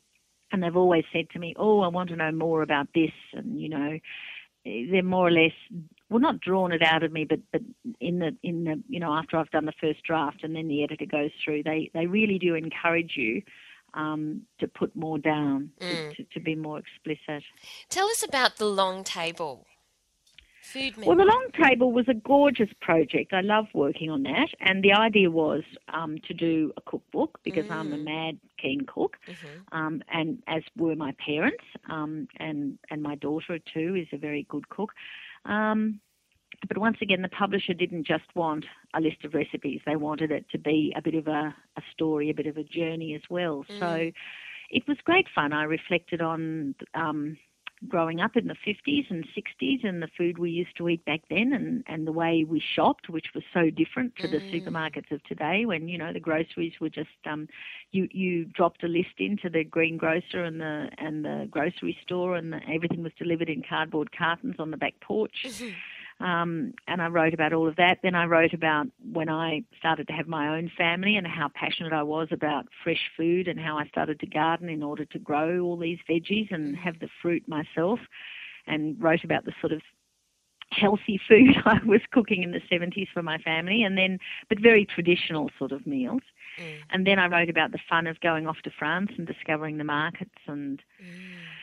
and 0.52 0.62
they've 0.62 0.76
always 0.76 1.04
said 1.12 1.28
to 1.30 1.38
me, 1.38 1.54
"Oh, 1.58 1.80
I 1.80 1.88
want 1.88 2.08
to 2.10 2.16
know 2.16 2.32
more 2.32 2.62
about 2.62 2.88
this," 2.94 3.12
and 3.32 3.60
you 3.60 3.68
know, 3.68 3.98
they're 4.64 5.02
more 5.02 5.26
or 5.28 5.32
less 5.32 5.52
well, 6.08 6.20
not 6.20 6.40
drawn 6.40 6.72
it 6.72 6.82
out 6.82 7.02
of 7.02 7.12
me, 7.12 7.24
but 7.24 7.40
but 7.52 7.62
in 8.00 8.20
the 8.20 8.36
in 8.42 8.64
the 8.64 8.82
you 8.88 9.00
know 9.00 9.12
after 9.12 9.36
I've 9.36 9.50
done 9.50 9.66
the 9.66 9.72
first 9.80 10.02
draft 10.04 10.44
and 10.44 10.54
then 10.54 10.68
the 10.68 10.82
editor 10.84 11.06
goes 11.06 11.30
through, 11.44 11.64
they 11.64 11.90
they 11.94 12.06
really 12.06 12.38
do 12.38 12.54
encourage 12.54 13.12
you 13.16 13.42
um, 13.96 14.42
to 14.60 14.68
put 14.68 14.94
more 14.94 15.18
down, 15.18 15.70
Mm. 15.80 16.14
to, 16.16 16.24
to, 16.34 16.40
be 16.40 16.54
more 16.54 16.78
explicit. 16.78 17.42
Tell 17.88 18.06
us 18.06 18.22
about 18.22 18.56
the 18.58 18.66
long 18.66 19.02
table. 19.04 19.66
Food 20.62 20.96
menu. 20.96 21.08
Well, 21.08 21.16
the 21.16 21.24
long 21.24 21.46
table 21.64 21.92
was 21.92 22.06
a 22.08 22.14
gorgeous 22.14 22.68
project. 22.80 23.32
I 23.32 23.40
love 23.40 23.66
working 23.72 24.10
on 24.10 24.22
that, 24.24 24.48
and 24.60 24.82
the 24.82 24.92
idea 24.92 25.30
was 25.30 25.62
um, 25.88 26.18
to 26.28 26.34
do 26.34 26.72
a 26.76 26.80
cookbook 26.82 27.38
because 27.44 27.64
I'm 27.70 27.92
a 27.92 27.96
Mm. 27.96 28.04
mad 28.04 28.38
keen 28.58 28.80
cook, 28.86 29.16
Mhm. 29.28 29.62
um, 29.72 30.02
and 30.08 30.42
as 30.48 30.62
were 30.76 30.96
my 30.96 31.12
parents, 31.24 31.64
um, 31.88 32.26
and 32.38 32.78
and 32.90 33.00
my 33.02 33.14
daughter 33.14 33.58
too 33.60 33.94
is 33.94 34.08
a 34.12 34.18
very 34.18 34.42
good 34.48 34.68
cook. 34.68 34.92
Um, 35.44 36.00
but 36.68 36.78
once 36.78 36.98
again, 37.02 37.22
the 37.22 37.28
publisher 37.28 37.74
didn't 37.74 38.06
just 38.06 38.24
want 38.34 38.64
a 38.94 39.00
list 39.00 39.24
of 39.24 39.34
recipes; 39.34 39.80
they 39.86 39.96
wanted 39.96 40.30
it 40.30 40.46
to 40.50 40.58
be 40.58 40.92
a 40.96 41.02
bit 41.02 41.14
of 41.14 41.26
a, 41.28 41.54
a 41.76 41.82
story, 41.92 42.30
a 42.30 42.34
bit 42.34 42.46
of 42.46 42.56
a 42.56 42.64
journey 42.64 43.14
as 43.14 43.22
well. 43.30 43.64
So 43.78 43.86
Mm. 43.86 44.12
it 44.70 44.86
was 44.88 44.96
great 45.04 45.28
fun. 45.34 45.52
I 45.52 45.64
reflected 45.64 46.20
on. 46.20 46.74
Um, 46.94 47.38
growing 47.88 48.20
up 48.20 48.36
in 48.36 48.46
the 48.46 48.56
50s 48.66 49.10
and 49.10 49.24
60s 49.36 49.84
and 49.86 50.02
the 50.02 50.08
food 50.16 50.38
we 50.38 50.50
used 50.50 50.74
to 50.78 50.88
eat 50.88 51.04
back 51.04 51.20
then 51.28 51.52
and, 51.52 51.84
and 51.86 52.06
the 52.06 52.12
way 52.12 52.42
we 52.42 52.58
shopped, 52.74 53.08
which 53.10 53.26
was 53.34 53.44
so 53.52 53.68
different 53.70 54.14
to 54.16 54.26
the 54.28 54.38
Mm. 54.38 54.62
supermarkets 54.62 55.10
of 55.12 55.22
today 55.24 55.66
when, 55.66 55.86
you 55.88 55.98
know, 55.98 56.12
the 56.12 56.20
groceries 56.20 56.72
were 56.80 56.88
just, 56.88 57.10
um, 57.26 57.46
you, 57.92 58.08
you 58.12 58.46
dropped 58.46 58.82
a 58.82 58.88
list 58.88 59.14
into 59.18 59.50
the 59.50 59.62
greengrocer 59.64 60.42
and 60.44 60.60
the, 60.60 60.88
and 60.98 61.24
the 61.24 61.46
grocery 61.50 61.96
store 62.02 62.36
and 62.36 62.52
the, 62.52 62.60
everything 62.72 63.02
was 63.02 63.12
delivered 63.18 63.48
in 63.50 63.62
cardboard 63.68 64.10
cartons 64.16 64.56
on 64.58 64.70
the 64.70 64.76
back 64.76 64.94
porch. 65.00 65.46
Um, 66.18 66.72
and 66.88 67.02
I 67.02 67.08
wrote 67.08 67.34
about 67.34 67.52
all 67.52 67.68
of 67.68 67.76
that. 67.76 67.98
Then 68.02 68.14
I 68.14 68.24
wrote 68.24 68.54
about 68.54 68.86
when 69.12 69.28
I 69.28 69.62
started 69.78 70.06
to 70.08 70.14
have 70.14 70.26
my 70.26 70.56
own 70.56 70.70
family 70.76 71.16
and 71.16 71.26
how 71.26 71.50
passionate 71.54 71.92
I 71.92 72.02
was 72.02 72.28
about 72.30 72.66
fresh 72.82 73.10
food 73.16 73.48
and 73.48 73.60
how 73.60 73.76
I 73.76 73.86
started 73.88 74.20
to 74.20 74.26
garden 74.26 74.68
in 74.68 74.82
order 74.82 75.04
to 75.04 75.18
grow 75.18 75.60
all 75.60 75.76
these 75.76 75.98
veggies 76.08 76.50
and 76.50 76.76
have 76.76 76.98
the 77.00 77.08
fruit 77.20 77.46
myself. 77.46 78.00
And 78.68 79.00
wrote 79.00 79.22
about 79.22 79.44
the 79.44 79.52
sort 79.60 79.72
of 79.72 79.80
healthy 80.70 81.20
food 81.28 81.54
I 81.64 81.78
was 81.84 82.00
cooking 82.12 82.42
in 82.42 82.50
the 82.50 82.60
70s 82.70 83.08
for 83.12 83.22
my 83.22 83.38
family, 83.38 83.82
and 83.82 83.96
then 83.96 84.18
but 84.48 84.58
very 84.60 84.84
traditional 84.84 85.50
sort 85.58 85.72
of 85.72 85.86
meals. 85.86 86.22
Mm. 86.60 86.78
And 86.90 87.06
then 87.06 87.18
I 87.18 87.26
wrote 87.26 87.50
about 87.50 87.72
the 87.72 87.78
fun 87.88 88.06
of 88.06 88.18
going 88.20 88.46
off 88.46 88.56
to 88.64 88.70
France 88.76 89.12
and 89.16 89.26
discovering 89.26 89.78
the 89.78 89.84
markets 89.84 90.34
and 90.46 90.82
Mm. 91.00 91.55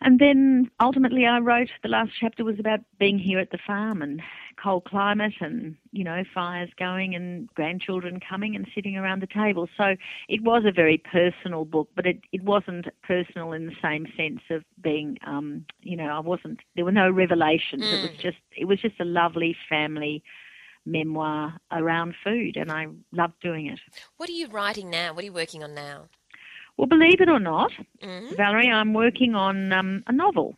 And 0.00 0.18
then 0.18 0.70
ultimately, 0.80 1.26
I 1.26 1.38
wrote 1.38 1.70
the 1.82 1.88
last 1.88 2.12
chapter 2.20 2.44
was 2.44 2.58
about 2.58 2.80
being 2.98 3.18
here 3.18 3.38
at 3.38 3.50
the 3.50 3.58
farm 3.66 4.02
and 4.02 4.20
cold 4.62 4.84
climate 4.84 5.34
and, 5.40 5.76
you 5.92 6.04
know, 6.04 6.22
fires 6.34 6.70
going 6.78 7.14
and 7.14 7.48
grandchildren 7.54 8.20
coming 8.20 8.54
and 8.56 8.66
sitting 8.74 8.96
around 8.96 9.22
the 9.22 9.26
table. 9.26 9.68
So 9.76 9.96
it 10.28 10.42
was 10.42 10.64
a 10.66 10.72
very 10.72 10.98
personal 10.98 11.64
book, 11.64 11.88
but 11.96 12.06
it, 12.06 12.20
it 12.32 12.42
wasn't 12.42 12.86
personal 13.02 13.52
in 13.52 13.66
the 13.66 13.76
same 13.82 14.06
sense 14.16 14.40
of 14.50 14.64
being, 14.82 15.18
um, 15.26 15.64
you 15.82 15.96
know, 15.96 16.08
I 16.08 16.20
wasn't, 16.20 16.60
there 16.74 16.84
were 16.84 16.92
no 16.92 17.10
revelations. 17.10 17.84
It 17.92 18.02
was 18.02 18.10
Mm. 18.12 18.20
just, 18.20 18.38
it 18.56 18.66
was 18.66 18.80
just 18.80 19.00
a 19.00 19.04
lovely 19.04 19.56
family 19.68 20.22
memoir 20.84 21.58
around 21.72 22.14
food 22.22 22.56
and 22.56 22.70
I 22.70 22.86
loved 23.12 23.40
doing 23.42 23.66
it. 23.66 23.80
What 24.16 24.28
are 24.28 24.32
you 24.32 24.46
writing 24.48 24.90
now? 24.90 25.12
What 25.12 25.22
are 25.22 25.26
you 25.26 25.32
working 25.32 25.64
on 25.64 25.74
now? 25.74 26.08
Well, 26.76 26.86
believe 26.86 27.20
it 27.20 27.28
or 27.28 27.40
not, 27.40 27.72
Mm. 28.02 28.36
Valerie, 28.36 28.70
I'm 28.70 28.92
working 28.92 29.34
on 29.34 29.72
um, 29.72 30.04
a 30.06 30.12
novel. 30.12 30.56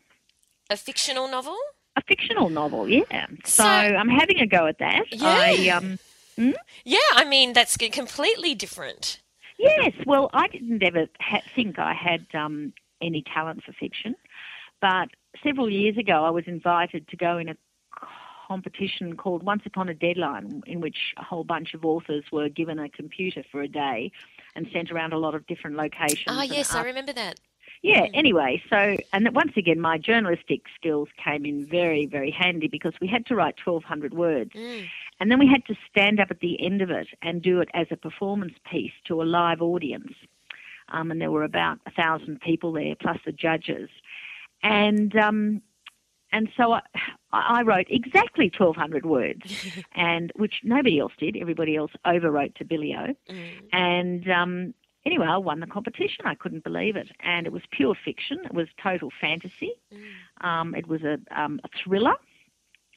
A 0.69 0.75
fictional 0.77 1.27
novel? 1.29 1.57
A 1.95 2.01
fictional 2.01 2.49
novel, 2.49 2.87
yeah. 2.89 3.25
So, 3.45 3.63
So- 3.63 3.63
I'm 3.63 4.09
having 4.09 4.39
a 4.39 4.45
go 4.45 4.67
at 4.67 4.77
that. 4.79 5.05
Yeah. 5.11 5.27
I 5.27 5.69
um 5.69 5.97
Yeah, 6.85 7.09
I 7.13 7.25
mean 7.25 7.53
that's 7.53 7.75
completely 7.77 8.53
different. 8.55 9.19
yes, 9.57 9.93
well, 10.05 10.29
I 10.33 10.47
didn't 10.47 10.83
ever 10.83 11.07
ha- 11.19 11.41
think 11.55 11.79
I 11.79 11.93
had 11.93 12.25
um 12.33 12.73
any 13.01 13.21
talent 13.23 13.63
for 13.63 13.73
fiction, 13.73 14.15
but 14.81 15.09
several 15.43 15.69
years 15.69 15.97
ago 15.97 16.25
I 16.25 16.29
was 16.29 16.45
invited 16.47 17.07
to 17.09 17.17
go 17.17 17.37
in 17.37 17.49
a 17.49 17.55
competition 18.47 19.15
called 19.15 19.43
Once 19.43 19.63
Upon 19.65 19.89
a 19.89 19.93
Deadline, 19.93 20.63
in 20.65 20.81
which 20.81 21.13
a 21.17 21.23
whole 21.23 21.43
bunch 21.43 21.73
of 21.73 21.85
authors 21.85 22.23
were 22.31 22.49
given 22.49 22.79
a 22.79 22.89
computer 22.89 23.43
for 23.51 23.61
a 23.61 23.67
day 23.67 24.11
and 24.59 24.67
sent 24.73 24.91
around 24.91 25.13
a 25.13 25.17
lot 25.17 25.35
of 25.35 25.47
different 25.47 25.77
locations. 25.77 26.25
Ah, 26.27 26.43
yes, 26.43 26.75
I 26.75 26.83
remember 26.83 27.13
that. 27.13 27.39
Yeah, 27.81 28.07
Mm. 28.07 28.09
anyway, 28.13 28.61
so, 28.69 28.97
and 29.13 29.25
that 29.25 29.33
once 29.33 29.53
again, 29.55 29.79
my 29.79 29.97
journalistic 29.97 30.63
skills 30.75 31.07
came 31.23 31.45
in 31.45 31.65
very, 31.65 32.05
very 32.05 32.29
handy 32.29 32.67
because 32.67 32.93
we 32.99 33.07
had 33.07 33.25
to 33.27 33.35
write 33.35 33.55
1,200 33.63 34.13
words. 34.13 34.51
Mm. 34.51 34.85
And 35.21 35.31
then 35.31 35.39
we 35.39 35.47
had 35.47 35.65
to 35.67 35.75
stand 35.89 36.19
up 36.19 36.29
at 36.29 36.41
the 36.41 36.61
end 36.61 36.81
of 36.81 36.89
it 36.89 37.07
and 37.21 37.41
do 37.41 37.61
it 37.61 37.69
as 37.73 37.87
a 37.89 37.95
performance 37.95 38.55
piece 38.69 38.91
to 39.05 39.21
a 39.21 39.23
live 39.23 39.61
audience. 39.61 40.11
Um, 40.89 41.09
and 41.09 41.21
there 41.21 41.31
were 41.31 41.43
about 41.43 41.79
a 41.85 41.91
thousand 41.91 42.41
people 42.41 42.73
there, 42.73 42.95
plus 42.99 43.17
the 43.25 43.31
judges. 43.31 43.89
And 44.61 45.15
um, 45.15 45.61
and 46.33 46.49
so 46.57 46.73
I, 46.73 46.81
I 47.31 47.61
wrote 47.61 47.87
exactly 47.89 48.51
1,200 48.57 49.05
words, 49.05 49.67
and 49.95 50.31
which 50.35 50.61
nobody 50.63 50.99
else 50.99 51.13
did. 51.17 51.37
Everybody 51.37 51.75
else 51.75 51.91
overwrote 52.05 52.55
to 52.55 52.65
Billy-O. 52.65 53.13
Mm. 53.31 53.49
And 53.71 54.31
um, 54.31 54.73
anyway, 55.05 55.27
I 55.27 55.37
won 55.37 55.59
the 55.59 55.67
competition. 55.67 56.25
I 56.25 56.35
couldn't 56.35 56.63
believe 56.63 56.95
it. 56.95 57.09
And 57.19 57.45
it 57.45 57.53
was 57.53 57.61
pure 57.71 57.95
fiction. 58.03 58.39
It 58.45 58.53
was 58.53 58.67
total 58.81 59.11
fantasy. 59.21 59.73
Mm. 59.93 60.47
Um, 60.47 60.75
it 60.75 60.87
was 60.87 61.03
a, 61.03 61.19
um, 61.31 61.59
a 61.63 61.69
thriller 61.83 62.15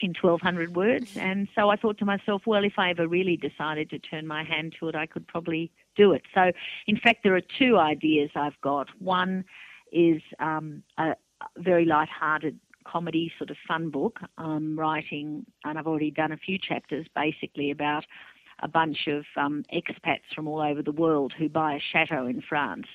in 0.01 0.15
1,200 0.21 0.75
words. 0.75 1.17
And 1.17 1.49
so 1.55 1.69
I 1.69 1.77
thought 1.77 1.99
to 1.99 2.05
myself, 2.05 2.43
well, 2.47 2.65
if 2.65 2.79
I 2.79 2.91
ever 2.91 3.07
really 3.07 3.37
decided 3.37 3.91
to 3.91 3.99
turn 3.99 4.27
my 4.27 4.45
hand 4.45 4.75
to 4.81 4.89
it, 4.89 4.95
I 4.95 5.07
could 5.07 5.27
probably 5.27 5.71
do 5.95 6.13
it. 6.13 6.23
So, 6.35 6.53
in 6.87 6.97
fact, 6.97 7.23
there 7.23 7.37
are 7.37 7.43
two 7.59 7.79
ideas 7.79 8.31
I've 8.35 8.61
got. 8.63 8.89
One 9.01 9.45
is 9.93 10.21
um, 10.41 10.83
a 10.99 11.15
very 11.59 11.85
light-hearted 11.85 12.59
comedy 12.85 13.33
sort 13.39 13.51
of 13.51 13.57
fun 13.67 13.91
book. 13.91 14.21
I'm 14.39 14.79
writing, 14.79 15.47
and 15.65 15.79
I've 15.79 15.87
already 15.87 16.11
done 16.11 16.33
a 16.33 16.37
few 16.37 16.59
chapters, 16.59 17.07
basically 17.15 17.71
about 17.71 18.05
a 18.63 18.69
bunch 18.69 19.09
of 19.09 19.25
um, 19.37 19.65
expats 19.73 20.33
from 20.35 20.47
all 20.47 20.61
over 20.61 20.83
the 20.83 20.93
world 20.93 21.33
who 21.37 21.49
buy 21.49 21.75
a 21.75 21.81
chateau 21.81 22.27
in 22.27 22.41
France 22.41 22.87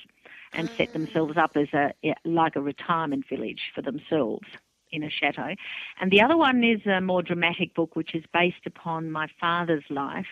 and 0.53 0.69
set 0.71 0.93
themselves 0.93 1.37
up 1.37 1.51
as 1.55 1.67
a 1.73 1.93
like 2.23 2.55
a 2.55 2.61
retirement 2.61 3.25
village 3.29 3.71
for 3.75 3.81
themselves 3.81 4.47
in 4.91 5.03
a 5.03 5.09
chateau. 5.09 5.53
And 5.99 6.11
the 6.11 6.21
other 6.21 6.37
one 6.37 6.63
is 6.63 6.85
a 6.85 7.01
more 7.01 7.21
dramatic 7.21 7.75
book, 7.75 7.95
which 7.95 8.15
is 8.15 8.23
based 8.33 8.65
upon 8.65 9.11
my 9.11 9.27
father's 9.39 9.83
life. 9.89 10.25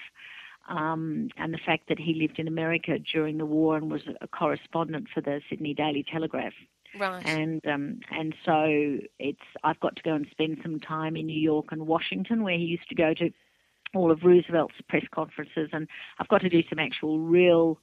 Um, 0.68 1.30
and 1.38 1.54
the 1.54 1.60
fact 1.64 1.90
that 1.90 2.00
he 2.00 2.16
lived 2.16 2.40
in 2.40 2.48
America 2.48 2.98
during 2.98 3.38
the 3.38 3.46
war 3.46 3.78
and 3.78 3.92
was 3.92 4.02
a 4.22 4.28
correspondent 4.28 5.08
for 5.14 5.22
the 5.22 5.42
Sydney 5.50 5.74
Daily 5.74 6.04
Telegraph 6.12 6.54
Right. 7.00 7.26
and 7.26 7.62
um, 7.66 8.00
and 8.12 8.34
so 8.46 8.98
it's 9.20 9.40
I've 9.64 9.80
got 9.80 9.96
to 9.98 10.04
go 10.04 10.14
and 10.14 10.28
spend 10.32 10.60
some 10.64 10.80
time 10.80 11.16
in 11.16 11.26
New 11.26 11.40
York 11.40 11.68
and 11.72 11.88
Washington 11.88 12.44
where 12.44 12.58
he 12.58 12.64
used 12.64 12.88
to 12.90 12.96
go 12.96 13.14
to 13.16 13.30
all 13.94 14.12
of 14.12 14.24
Roosevelt's 14.24 14.76
press 14.90 15.06
conferences, 15.14 15.70
and 15.72 15.88
I've 16.20 16.28
got 16.28 16.42
to 16.42 16.50
do 16.50 16.62
some 16.70 16.80
actual 16.80 17.20
real 17.20 17.80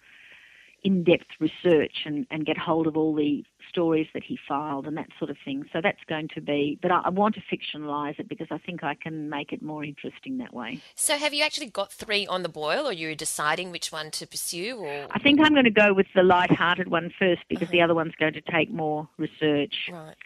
in 0.84 1.04
depth 1.04 1.26
research 1.38 2.02
and, 2.04 2.26
and 2.30 2.44
get 2.44 2.58
hold 2.58 2.86
of 2.86 2.96
all 2.96 3.14
the 3.14 3.44
stories 3.68 4.08
that 4.14 4.24
he 4.24 4.38
filed 4.48 4.86
and 4.86 4.96
that 4.96 5.08
sort 5.18 5.30
of 5.30 5.36
thing. 5.44 5.64
So 5.72 5.80
that's 5.80 6.02
going 6.08 6.28
to 6.34 6.40
be, 6.40 6.78
but 6.82 6.90
I, 6.90 7.02
I, 7.04 7.08
want 7.10 7.36
to 7.36 7.40
fictionalise 7.40 8.18
it 8.18 8.28
because 8.28 8.48
I 8.50 8.58
think 8.58 8.82
I 8.82 8.94
can 8.94 9.30
make 9.30 9.52
it 9.52 9.62
more 9.62 9.84
interesting 9.84 10.38
that 10.38 10.52
way. 10.52 10.80
So 10.96 11.16
have 11.16 11.32
you 11.32 11.44
actually 11.44 11.68
got 11.68 11.92
three 11.92 12.26
on 12.26 12.42
the 12.42 12.48
boil, 12.48 12.88
or 12.88 12.92
you're 12.92 13.14
deciding 13.14 13.70
which 13.70 13.92
one 13.92 14.10
to 14.12 14.26
pursue? 14.26 14.76
Or 14.76 15.06
I 15.10 15.18
think 15.20 15.40
I'm 15.40 15.52
going 15.52 15.64
to 15.64 15.70
go 15.70 15.94
with 15.94 16.08
the 16.14 16.22
light-hearted 16.22 16.88
one 16.88 17.12
first 17.16 17.42
because 17.48 17.64
uh-huh. 17.64 17.72
the 17.72 17.82
other 17.82 17.94
one's 17.94 18.14
going 18.18 18.34
to 18.34 18.40
take 18.40 18.70
more 18.70 19.08
research. 19.18 19.88
Right. 19.90 20.16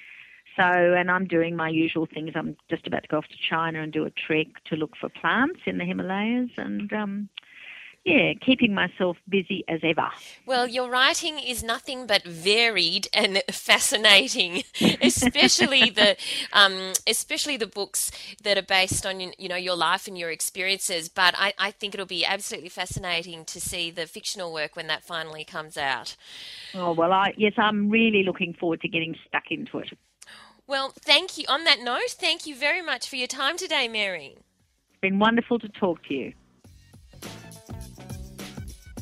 So, 0.57 0.62
and 0.62 1.11
I'm 1.11 1.27
doing 1.27 1.55
my 1.55 1.69
usual 1.69 2.07
things. 2.07 2.33
I'm 2.35 2.57
just 2.71 2.87
about 2.87 3.03
to 3.03 3.09
go 3.09 3.19
off 3.19 3.29
to 3.29 3.37
China 3.37 3.83
and 3.83 3.92
do 3.92 4.07
a 4.07 4.11
trek 4.11 4.47
to 4.71 4.77
look 4.77 4.97
for 4.99 5.11
plants 5.11 5.61
in 5.66 5.77
the 5.77 5.85
Himalayas, 5.85 6.51
and 6.57 6.90
um, 6.95 7.29
yeah, 8.07 8.35
keeping 8.35 8.73
myself 8.73 9.16
busy 9.29 9.64
as 9.69 9.81
ever. 9.83 10.09
Well, 10.47 10.69
your 10.69 10.88
writing 10.88 11.40
is 11.40 11.64
nothing 11.64 12.07
but 12.07 12.23
varied 12.23 13.09
and 13.12 13.42
fascinating, 13.51 14.62
especially 15.03 15.90
the 15.90 16.16
um, 16.53 16.92
especially 17.09 17.57
the 17.57 17.66
books 17.66 18.12
that 18.45 18.57
are 18.57 18.62
based 18.62 19.05
on 19.05 19.21
you 19.21 19.49
know 19.49 19.57
your 19.57 19.75
life 19.75 20.07
and 20.07 20.16
your 20.16 20.31
experiences. 20.31 21.09
But 21.09 21.35
I, 21.37 21.53
I 21.59 21.73
think 21.73 21.95
it'll 21.95 22.07
be 22.07 22.25
absolutely 22.25 22.69
fascinating 22.69 23.45
to 23.47 23.61
see 23.61 23.90
the 23.90 24.07
fictional 24.07 24.53
work 24.53 24.77
when 24.77 24.87
that 24.87 25.03
finally 25.03 25.45
comes 25.45 25.77
out. 25.77 26.14
Oh 26.75 26.92
well, 26.92 27.12
I 27.12 27.35
yes, 27.37 27.55
I'm 27.59 27.90
really 27.90 28.23
looking 28.25 28.55
forward 28.55 28.83
to 28.83 28.88
getting 28.88 29.16
stuck 29.27 29.51
into 29.51 29.79
it. 29.79 29.88
Well, 30.69 30.92
thank 31.01 31.37
you. 31.37 31.45
On 31.49 31.64
that 31.64 31.81
note, 31.81 32.11
thank 32.11 32.47
you 32.47 32.55
very 32.55 32.83
much 32.83 33.09
for 33.09 33.16
your 33.16 33.27
time 33.27 33.57
today, 33.57 33.88
Mary. 33.88 34.37
It's 34.90 35.01
been 35.01 35.19
wonderful 35.19 35.59
to 35.59 35.69
talk 35.69 36.05
to 36.05 36.14
you. 36.14 36.33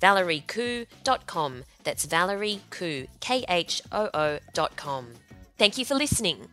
ValerieKhoo.com. 0.00 1.64
That's 1.82 2.04
Valerie 2.04 2.60
Khoo, 2.70 3.06
K 3.20 3.44
H 3.48 3.82
O 3.92 4.10
O.com. 4.14 5.14
Thank 5.56 5.78
you 5.78 5.84
for 5.84 5.94
listening. 5.94 6.48